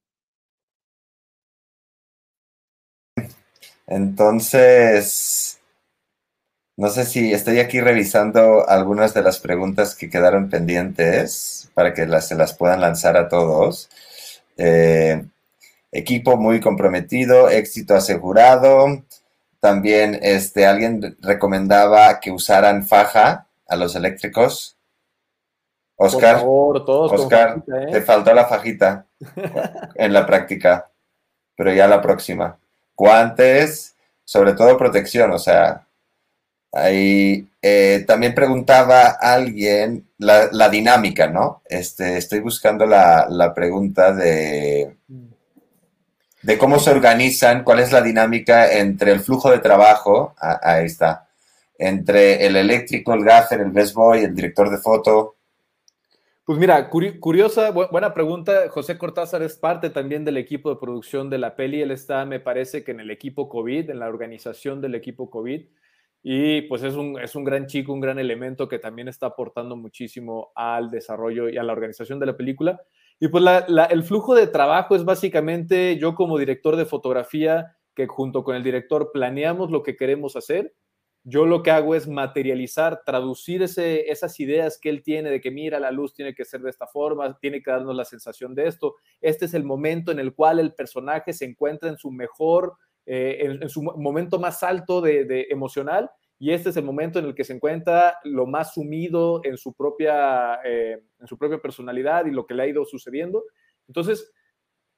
[3.87, 5.59] Entonces,
[6.77, 12.07] no sé si estoy aquí revisando algunas de las preguntas que quedaron pendientes para que
[12.21, 13.89] se las puedan lanzar a todos.
[14.57, 15.25] Eh,
[15.91, 19.03] equipo muy comprometido, éxito asegurado.
[19.59, 24.77] También este, alguien recomendaba que usaran faja a los eléctricos.
[25.95, 27.87] Oscar, Por favor, todos con Oscar, fajita, ¿eh?
[27.91, 29.05] te faltó la fajita
[29.95, 30.89] en la práctica,
[31.55, 32.57] pero ya la próxima.
[32.95, 35.85] Guantes, sobre todo protección, o sea,
[36.71, 41.61] ahí eh, también preguntaba alguien la, la dinámica, ¿no?
[41.65, 44.95] Este, estoy buscando la, la pregunta de,
[46.41, 50.85] de cómo se organizan, cuál es la dinámica entre el flujo de trabajo, ah, ahí
[50.85, 51.27] está,
[51.77, 55.35] entre el eléctrico, el gaffer, el best boy, el director de foto.
[56.45, 58.69] Pues mira, curi- curiosa, bu- buena pregunta.
[58.69, 61.81] José Cortázar es parte también del equipo de producción de la peli.
[61.81, 65.61] Él está, me parece que en el equipo COVID, en la organización del equipo COVID.
[66.23, 69.75] Y pues es un, es un gran chico, un gran elemento que también está aportando
[69.75, 72.81] muchísimo al desarrollo y a la organización de la película.
[73.19, 73.43] Y pues
[73.89, 78.63] el flujo de trabajo es básicamente yo como director de fotografía, que junto con el
[78.63, 80.73] director planeamos lo que queremos hacer
[81.23, 85.79] yo lo que hago es materializar, traducir esas ideas que él tiene de que mira,
[85.79, 88.95] la luz tiene que ser de esta forma, tiene que darnos la sensación de esto.
[89.19, 93.57] Este es el momento en el cual el personaje se encuentra en su mejor, eh,
[93.61, 96.09] en, su momento más alto de, emocional
[96.39, 99.73] y este es el momento en el que se encuentra lo más sumido en su
[99.73, 103.43] propia, eh, en su propia personalidad y lo que le ha ido sucediendo.
[103.89, 104.31] Entonces,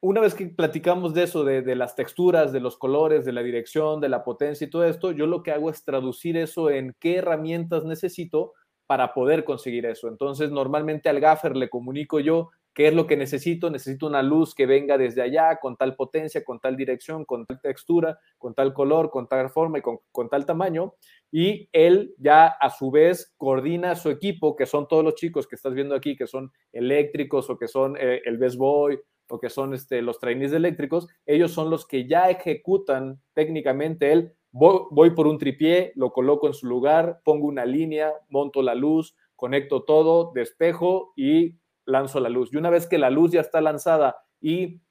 [0.02, 3.42] una vez que platicamos de eso, de, de, las texturas, de los colores, de la
[3.42, 6.96] dirección, de la potencia y todo esto, yo lo que hago es traducir eso en
[7.00, 8.54] qué herramientas necesito
[8.86, 10.10] para poder conseguir eso.
[10.10, 13.70] Entonces, normalmente al gaffer le comunico yo qué es lo que necesito.
[13.70, 17.60] Necesito una luz que venga desde allá, con tal potencia, con tal dirección, con tal
[17.62, 20.96] textura, con tal color, con tal forma y con, con tal tamaño.
[21.32, 25.56] Y él ya a su vez coordina su equipo, que son todos los chicos que
[25.56, 29.00] estás viendo aquí, que son eléctricos o que son eh, el best boy
[29.32, 34.34] o que son este, los trainees eléctricos, ellos son los que ya ejecutan técnicamente él.
[34.52, 39.16] Voy, por un tripié, lo coloco en su lugar, pongo una línea, monto la luz,
[39.38, 41.56] conecto todo, despejo y
[41.86, 42.54] lanzo la luz.
[42.54, 44.82] Y una vez que la luz ya está lanzada y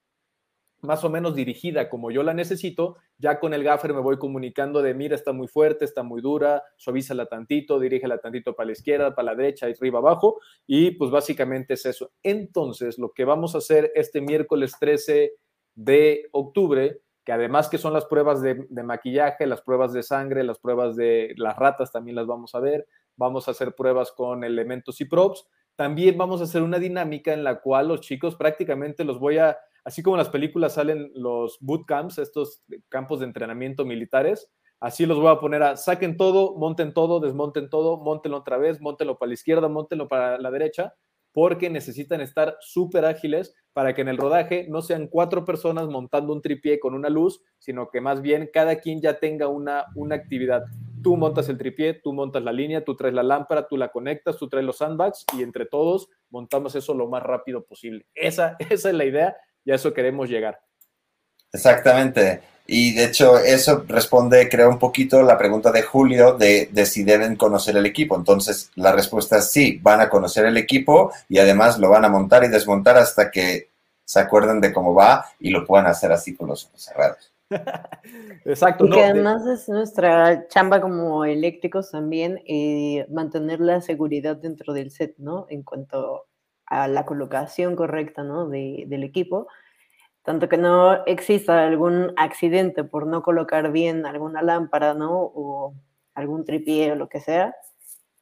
[0.83, 4.83] más o menos dirigida como yo la necesito, ya con el gaffer me voy comunicando
[4.83, 9.15] de, mira, está muy fuerte, está muy dura, suavízala tantito, dirígela tantito para la izquierda,
[9.15, 12.13] para la derecha, arriba, abajo, y pues básicamente es eso.
[12.23, 15.33] Entonces, lo que vamos a hacer este miércoles 13
[15.75, 20.45] de octubre, que además que son las pruebas de, de maquillaje, las pruebas de sangre,
[20.45, 22.87] las pruebas de las ratas también las vamos a ver,
[23.17, 25.47] vamos a hacer pruebas con elementos y props,
[25.81, 29.57] también vamos a hacer una dinámica en la cual los chicos prácticamente los voy a
[29.83, 35.19] así como en las películas salen los bootcamps, estos campos de entrenamiento militares, así los
[35.19, 39.29] voy a poner a saquen todo, monten todo, desmonten todo, montenlo otra vez, montenlo para
[39.29, 40.93] la izquierda, montenlo para la derecha,
[41.33, 46.35] porque necesitan estar súper ágiles para que en el rodaje no sean cuatro personas montando
[46.35, 50.17] un tripié con una luz, sino que más bien cada quien ya tenga una, una
[50.17, 50.63] actividad.
[51.03, 54.37] Tú montas el tripié, tú montas la línea, tú traes la lámpara, tú la conectas,
[54.37, 58.07] tú traes los sandbags y entre todos montamos eso lo más rápido posible.
[58.15, 60.61] Esa, es la idea y a eso queremos llegar.
[61.53, 62.43] Exactamente.
[62.67, 67.03] Y de hecho eso responde, creo, un poquito la pregunta de Julio de, de, si
[67.03, 68.17] deben conocer el equipo.
[68.17, 72.09] Entonces, la respuesta es sí, van a conocer el equipo y además lo van a
[72.09, 73.71] montar y desmontar hasta que
[74.05, 77.33] se acuerden de cómo va y lo puedan hacer así con los ojos cerrados.
[78.45, 78.87] Exacto.
[78.87, 79.55] Y que no, además de...
[79.55, 85.47] es nuestra chamba como eléctricos también eh, mantener la seguridad dentro del set, ¿no?
[85.49, 86.27] En cuanto
[86.67, 88.49] a la colocación correcta, ¿no?
[88.49, 89.49] De, del equipo
[90.23, 95.13] tanto que no exista algún accidente por no colocar bien alguna lámpara, ¿no?
[95.13, 95.75] O
[96.15, 97.55] algún tripié o lo que sea,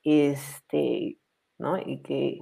[0.05, 1.19] este,
[1.59, 1.79] ¿no?
[1.79, 2.39] Y que,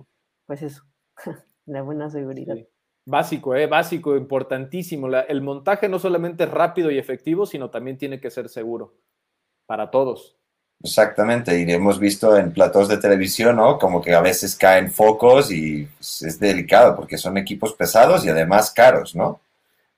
[0.47, 0.85] pues eso,
[1.67, 2.55] la buena seguridad.
[2.55, 2.69] Sí.
[3.07, 3.67] Básico, ¿eh?
[3.67, 5.09] Básico, importantísimo.
[5.09, 8.95] La, el montaje no solamente es rápido y efectivo, sino también tiene que ser seguro
[9.67, 10.37] para todos.
[10.83, 13.79] Exactamente, y hemos visto en platos de televisión, ¿no?
[13.79, 18.29] Como que a veces caen focos y pues, es delicado porque son equipos pesados y
[18.29, 19.41] además caros, ¿no?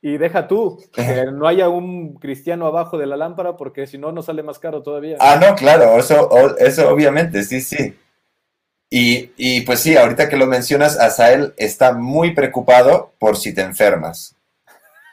[0.01, 4.13] Y deja tú, que no haya un cristiano abajo de la lámpara porque si no,
[4.13, 5.17] no sale más caro todavía.
[5.19, 7.95] Ah, no, claro, eso, eso obviamente, sí, sí.
[8.91, 13.61] Y, y pues sí, ahorita que lo mencionas, Asael está muy preocupado por si te
[13.61, 14.35] enfermas.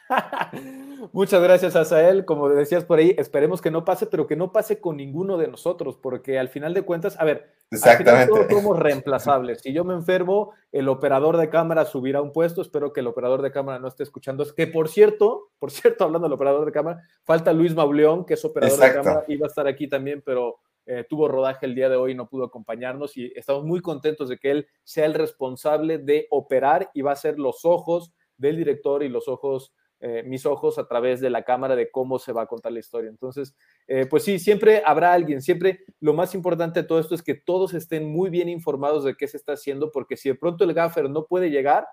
[1.12, 2.24] Muchas gracias, Asael.
[2.24, 5.48] Como decías por ahí, esperemos que no pase, pero que no pase con ninguno de
[5.48, 8.28] nosotros, porque al final de cuentas, a ver, Exactamente.
[8.28, 9.60] todos somos reemplazables.
[9.60, 12.62] Si yo me enfermo, el operador de cámara subirá un puesto.
[12.62, 14.42] Espero que el operador de cámara no esté escuchando.
[14.42, 18.34] Es que, por cierto, por cierto, hablando del operador de cámara, falta Luis Mauleón, que
[18.34, 18.98] es operador Exacto.
[18.98, 22.12] de cámara, iba a estar aquí también, pero eh, tuvo rodaje el día de hoy
[22.12, 23.16] y no pudo acompañarnos.
[23.16, 27.16] Y estamos muy contentos de que él sea el responsable de operar y va a
[27.16, 31.42] ser los ojos del director y los ojos eh, mis ojos a través de la
[31.42, 33.08] cámara de cómo se va a contar la historia.
[33.08, 33.56] Entonces,
[33.86, 37.34] eh, pues sí, siempre habrá alguien, siempre lo más importante de todo esto es que
[37.34, 40.74] todos estén muy bien informados de qué se está haciendo, porque si de pronto el
[40.74, 41.86] gaffer no puede llegar,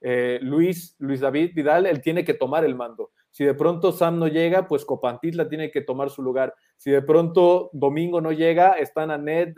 [0.00, 3.12] eh, Luis, Luis David Vidal, él tiene que tomar el mando.
[3.36, 6.54] Si de pronto Sam no llega, pues Copantitla tiene que tomar su lugar.
[6.78, 9.54] Si de pronto Domingo no llega, están Anet,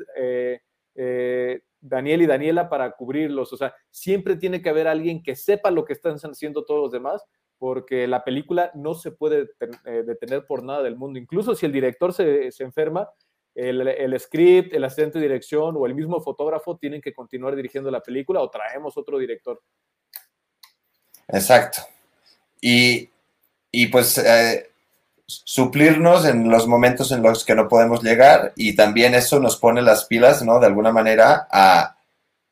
[1.81, 3.53] Daniel y Daniela para cubrirlos.
[3.53, 6.91] O sea, siempre tiene que haber alguien que sepa lo que están haciendo todos los
[6.91, 7.25] demás
[7.57, 9.51] porque la película no se puede
[9.85, 11.21] eh, detener por nada del mundo.
[11.21, 13.09] Incluso si el director se, enferma,
[13.55, 18.03] el, script, el asistente de dirección o el mismo fotógrafo tienen que continuar dirigiendo la
[18.03, 19.63] película o traemos otro director.
[21.29, 21.83] Exacto.
[22.61, 23.09] Y,
[23.89, 24.71] pues eh,
[25.27, 29.83] suplirnos en los momentos en los que no podemos llegar y también eso nos pone
[29.83, 30.59] las pilas, ¿no?
[30.59, 31.99] De alguna manera a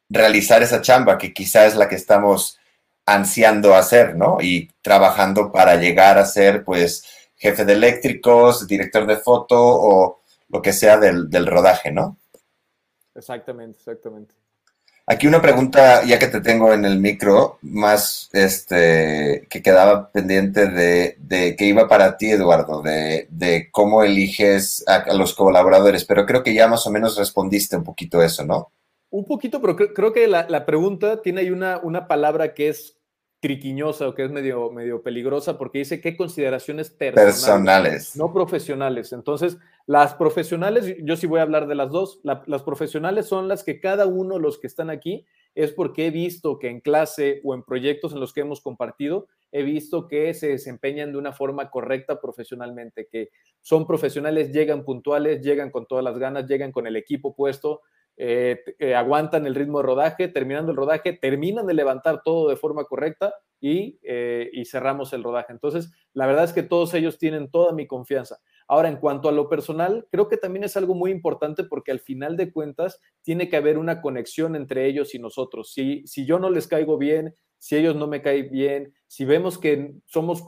[0.08, 2.58] realizar esa chamba que quizá es la que estamos
[3.06, 4.38] ansiando hacer, ¿no?
[4.40, 7.04] Y trabajando para llegar a ser, pues,
[7.36, 12.18] jefe de eléctricos, director de foto o lo que sea del, rodaje, ¿no?
[13.14, 14.34] Exactamente, exactamente.
[15.08, 20.66] Aquí una pregunta, ya que te tengo en el micro, más este, que quedaba pendiente
[20.66, 26.26] de, de que iba para ti, Eduardo, de, de cómo eliges a, los colaboradores, pero
[26.26, 28.72] creo que ya más o menos respondiste un poquito eso, ¿no?
[29.10, 32.96] Un poquito, pero creo, que la, la, pregunta tiene ahí una, una palabra que es
[33.40, 39.12] triquiñosa o que es medio, medio peligrosa porque dice qué consideraciones personales, no profesionales.
[39.12, 43.62] Entonces, las profesionales, yo sí voy a hablar de las dos, las profesionales son las
[43.62, 47.54] que cada uno, los que están aquí, es porque he visto que en clase o
[47.54, 51.70] en proyectos en los que hemos compartido, he visto que se desempeñan de una forma
[51.70, 53.30] correcta profesionalmente, que
[53.62, 57.82] son profesionales, llegan puntuales, llegan con todas las ganas, llegan con el equipo puesto,
[58.18, 62.56] eh, eh, aguantan el ritmo de rodaje, terminando el rodaje, terminan de levantar todo de
[62.56, 65.52] forma correcta y, eh, y, cerramos el rodaje.
[65.52, 68.38] Entonces, la verdad es que todos ellos tienen toda mi confianza.
[68.68, 72.00] Ahora, en cuanto a lo personal, creo que también es algo muy importante porque al
[72.00, 75.72] final de cuentas tiene que haber una conexión entre ellos y nosotros.
[75.72, 79.58] Si, si yo no les caigo bien, si ellos no me caen bien, si vemos
[79.58, 80.42] que somos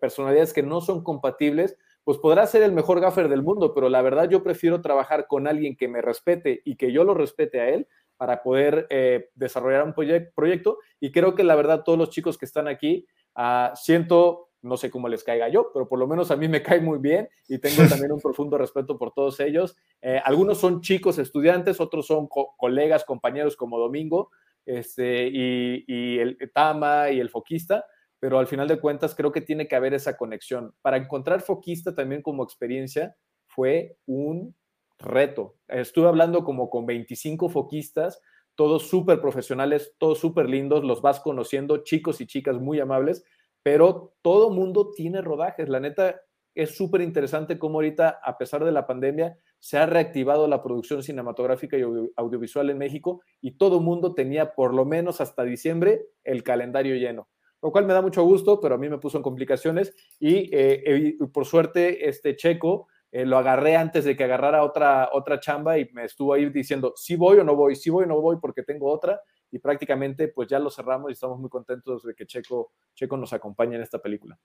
[0.00, 4.02] personalidades que no son compatibles, pues podrá ser el mejor gaffer del mundo, pero la
[4.02, 7.68] verdad yo prefiero trabajar con alguien que me respete y que yo lo respete a
[7.70, 10.78] él para poder eh, desarrollar un proyecto.
[11.00, 14.90] Y creo que la verdad todos los chicos que están aquí, ah, siento, no sé
[14.90, 17.58] cómo les caiga yo, pero por lo menos a mí me cae muy bien y
[17.58, 19.76] tengo también un profundo respeto por todos ellos.
[20.02, 24.30] Eh, algunos son chicos estudiantes, otros son colegas, compañeros como Domingo
[24.66, 27.86] este, y, y el Tama y el Foquista
[28.24, 30.74] pero al final de cuentas creo que tiene que haber esa conexión.
[30.80, 33.14] Para encontrar foquista también como experiencia
[33.48, 34.56] fue un
[34.98, 35.56] reto.
[35.68, 38.22] Estuve hablando como con 25 foquistas,
[38.54, 43.26] todos súper profesionales, todos súper lindos, los vas conociendo, chicos y chicas muy amables,
[43.62, 45.68] pero todo mundo tiene rodajes.
[45.68, 46.22] La neta,
[46.54, 51.02] es súper interesante cómo ahorita, a pesar de la pandemia, se ha reactivado la producción
[51.02, 51.82] cinematográfica y
[52.16, 57.28] audiovisual en México y todo mundo tenía por lo menos hasta diciembre el calendario lleno
[57.64, 61.16] lo cual me da mucho gusto, pero a mí me puso en complicaciones y eh,
[61.32, 65.88] por suerte este Checo eh, lo agarré antes de que agarrara otra, otra chamba y
[65.94, 68.64] me estuvo ahí diciendo si voy o no voy, si voy o no voy porque
[68.64, 69.18] tengo otra
[69.50, 73.32] y prácticamente pues ya lo cerramos y estamos muy contentos de que Checo, Checo nos
[73.32, 74.38] acompañe en esta película.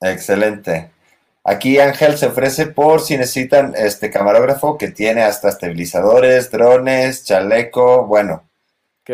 [0.00, 0.92] Excelente.
[1.44, 8.06] Aquí Ángel se ofrece por si necesitan este camarógrafo que tiene hasta estabilizadores, drones, chaleco,
[8.06, 8.48] bueno.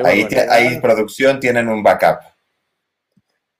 [0.04, 2.31] Ahí, ahí producción tienen un backup.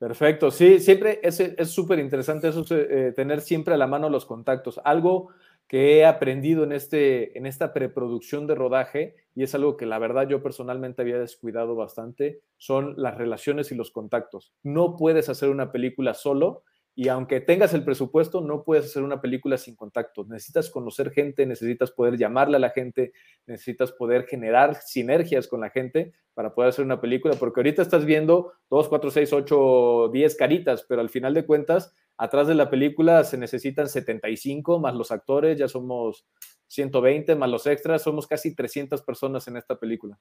[0.03, 1.37] Perfecto, sí, siempre es
[1.71, 4.81] súper interesante eso, eh, tener siempre a la mano los contactos.
[4.83, 5.29] Algo
[5.69, 10.01] que he aprendido en, este, en esta preproducción de rodaje, y es algo que la
[10.01, 14.53] verdad yo personalmente había descuidado bastante, son las relaciones y los contactos.
[14.65, 16.65] No puedes hacer una película solo
[16.95, 20.25] y aunque tengas el presupuesto, no puedes hacer una película sin contacto.
[20.29, 23.13] Necesitas conocer gente, necesitas poder llamarle a la gente,
[23.47, 28.05] necesitas poder generar sinergias con la gente para poder hacer una película, porque ahorita estás
[28.05, 32.69] viendo 2, 4, 6, 8, 10 caritas, pero al final de cuentas, atrás de la
[32.69, 36.27] película se necesitan 75 más los actores, ya somos
[36.69, 40.19] 120 más los extras, somos casi 300 personas en esta película.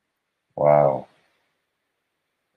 [0.56, 1.06] Wow.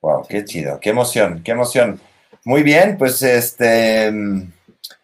[0.01, 2.01] Wow, qué chido, qué emoción, qué emoción.
[2.44, 4.08] Muy bien, pues este,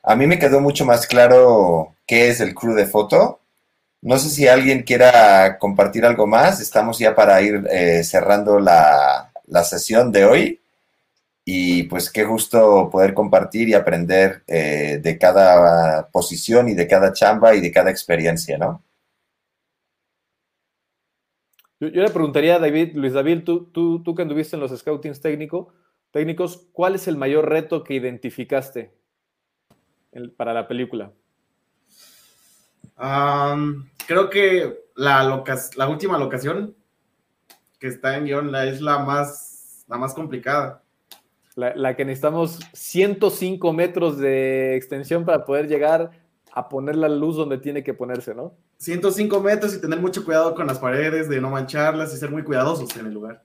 [0.03, 3.41] a mí me quedó mucho más claro qué es el crew de foto.
[4.03, 6.61] No sé si alguien quiera compartir algo más.
[6.61, 9.33] Estamos ya para ir eh, cerrando la,
[9.65, 10.61] sesión de hoy.
[11.45, 17.13] Y pues qué gusto poder compartir y aprender eh, de cada posición y de cada
[17.13, 18.83] chamba y de cada experiencia, ¿no?
[21.81, 25.21] Yo, le preguntaría a David, Luis David, tú, tú, tú que anduviste en los scoutings
[25.23, 25.69] técnicos,
[26.11, 28.93] técnicos, ¿cuál es el mayor reto que identificaste
[30.37, 31.13] para la película?
[34.07, 35.43] creo que la,
[35.77, 36.75] la última locación
[37.81, 40.83] que está en guion la, es la más, la más complicada.
[41.57, 46.11] La, que necesitamos 105 metros de extensión para poder llegar
[46.53, 48.55] a poner la luz donde tiene que ponerse, ¿no?
[48.79, 52.45] 105 metros y tener mucho cuidado con las paredes, de no mancharlas y ser muy
[52.45, 53.43] cuidadosos en el lugar.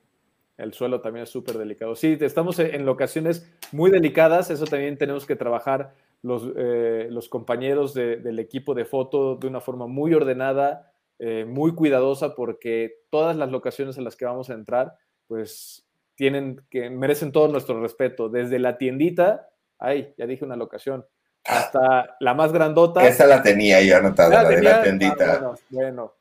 [0.58, 1.96] El suelo también es súper delicado.
[1.96, 7.94] Sí, estamos en locaciones muy delicadas, eso también tenemos que trabajar los, eh, los compañeros
[7.94, 13.52] del equipo de foto de una forma muy ordenada, eh, muy cuidadosa, porque todas las
[13.52, 14.96] locaciones en las que vamos a entrar,
[15.28, 21.06] pues tienen que merecen todo nuestro respeto, desde la tiendita, ay, ya dije una locación,
[21.44, 23.06] hasta la más grandota.
[23.06, 25.42] Esa la tenía yo anotada, la, de la tiendita.
[25.44, 26.14] Ah, bueno,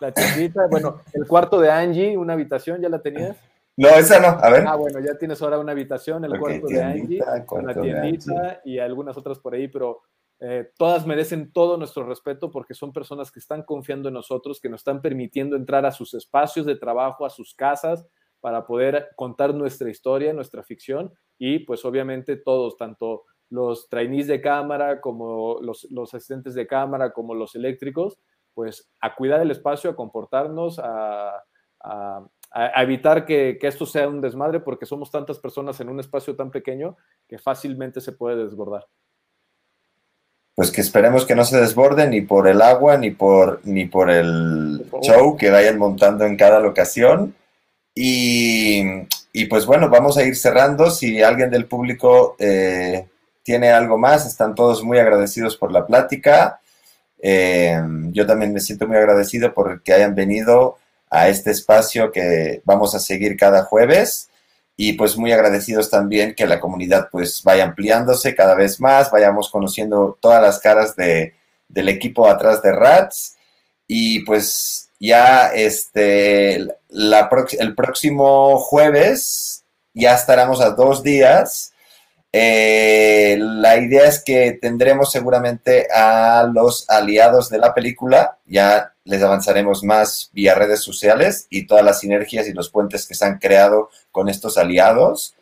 [0.00, 3.36] la tiendita, bueno, el cuarto de Angie, una habitación, ¿ya la tenías?
[3.76, 4.64] No, esa no, a ver.
[4.66, 9.16] Ah, bueno, ya tienes ahora una habitación, el cuarto de Angie, una tiendita y algunas
[9.16, 10.02] otras por ahí, pero
[10.40, 14.68] eh, todas merecen todo nuestro respeto porque son personas que están confiando en nosotros, que
[14.68, 18.06] nos están permitiendo entrar a sus espacios de trabajo, a sus casas,
[18.40, 24.40] para poder contar nuestra historia, nuestra ficción y pues obviamente todos, tanto los trainees de
[24.40, 28.18] cámara como los, los asistentes de cámara como los eléctricos,
[28.52, 31.42] pues a cuidar el espacio, a comportarnos, a,
[31.84, 36.50] a, evitar que, esto sea un desmadre porque somos tantas personas en un espacio tan
[36.50, 36.96] pequeño
[37.28, 38.86] que fácilmente se puede desbordar.
[40.54, 44.08] Pues que esperemos que no se desborde ni por el agua ni por, ni por
[44.08, 47.34] el show que vayan montando en cada locación.
[47.92, 49.06] Y,
[49.48, 50.90] pues bueno, vamos a ir cerrando.
[50.90, 53.08] Si alguien del público eh,
[53.42, 56.60] tiene algo más, están todos muy agradecidos por la plática.
[57.18, 57.80] Eh,
[58.12, 60.76] yo también me siento muy agradecido por que hayan venido
[61.14, 64.30] a este espacio que vamos a seguir cada jueves
[64.76, 69.48] y pues muy agradecidos también que la comunidad pues vaya ampliándose cada vez más, vayamos
[69.48, 71.34] conociendo todas las caras de,
[71.68, 73.36] del equipo atrás de Rats
[73.86, 77.30] y pues ya este la,
[77.60, 79.62] el próximo jueves
[79.94, 81.73] ya estaremos a dos días.
[82.36, 89.22] Eh, la idea es que tendremos seguramente a los aliados de la película, ya les
[89.22, 93.38] avanzaremos más vía redes sociales y todas las sinergias y los puentes que se han
[93.38, 95.36] creado con estos aliados.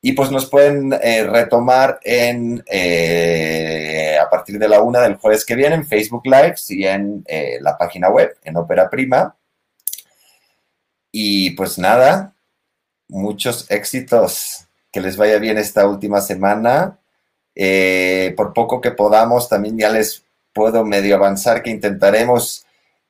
[0.00, 5.44] Y pues nos pueden eh, retomar en, eh, a partir de la una del jueves
[5.44, 7.22] que viene en Facebook Live y en
[7.60, 9.36] la página web, en Opera Prima.
[11.12, 12.34] Y pues nada,
[13.08, 14.69] muchos éxitos.
[14.92, 16.98] Que les vaya bien esta última semana.
[18.36, 22.66] por poco que podamos, también ya les puedo medio avanzar que intentaremos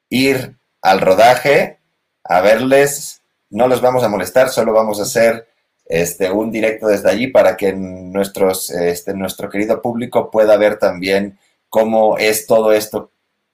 [0.09, 1.79] ir al rodaje
[2.25, 3.23] a verles.
[3.51, 5.49] No los vamos a molestar, solo vamos a hacer
[5.87, 11.39] este, un directo desde allí para que nuestros, este, nuestro querido público pueda ver también
[11.69, 13.11] cómo es todo esto,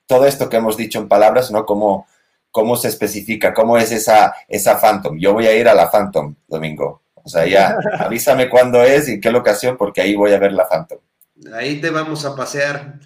[0.07, 1.65] todo esto que hemos dicho en palabras, ¿no?
[1.65, 2.07] Cómo,
[2.51, 5.19] cómo se especifica, cómo es esa, esa Phantom.
[5.19, 7.06] Yo voy a ir a la Phantom, Domingo.
[7.27, 10.53] O sea, ya avísame cuándo es y en qué locación, porque ahí voy a ver
[10.53, 10.99] la Phantom.
[11.53, 13.01] Ahí te vamos a pasear.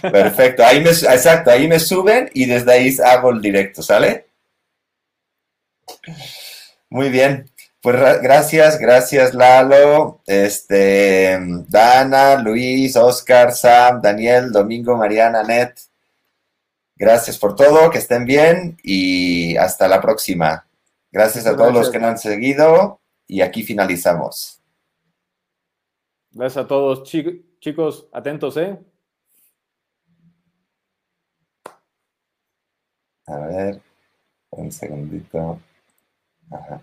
[0.00, 4.28] Perfecto, ahí me, exacto, ahí me suben y desde ahí hago el directo, ¿sale?
[6.88, 7.50] Muy bien,
[7.82, 15.74] pues gracias, gracias Lalo, este, Dana, Luis, Oscar, Sam, Daniel, Domingo, Mariana, Net.
[16.96, 20.66] Gracias por todo, que estén bien y hasta la próxima.
[21.12, 22.99] Gracias a todos los que nos han seguido
[23.30, 24.60] y aquí finalizamos.
[26.32, 28.76] Gracias a todos, chicos, atentos, ¿eh?
[33.26, 33.80] A ver,
[34.50, 35.60] un segundito.
[36.50, 36.82] Ajá.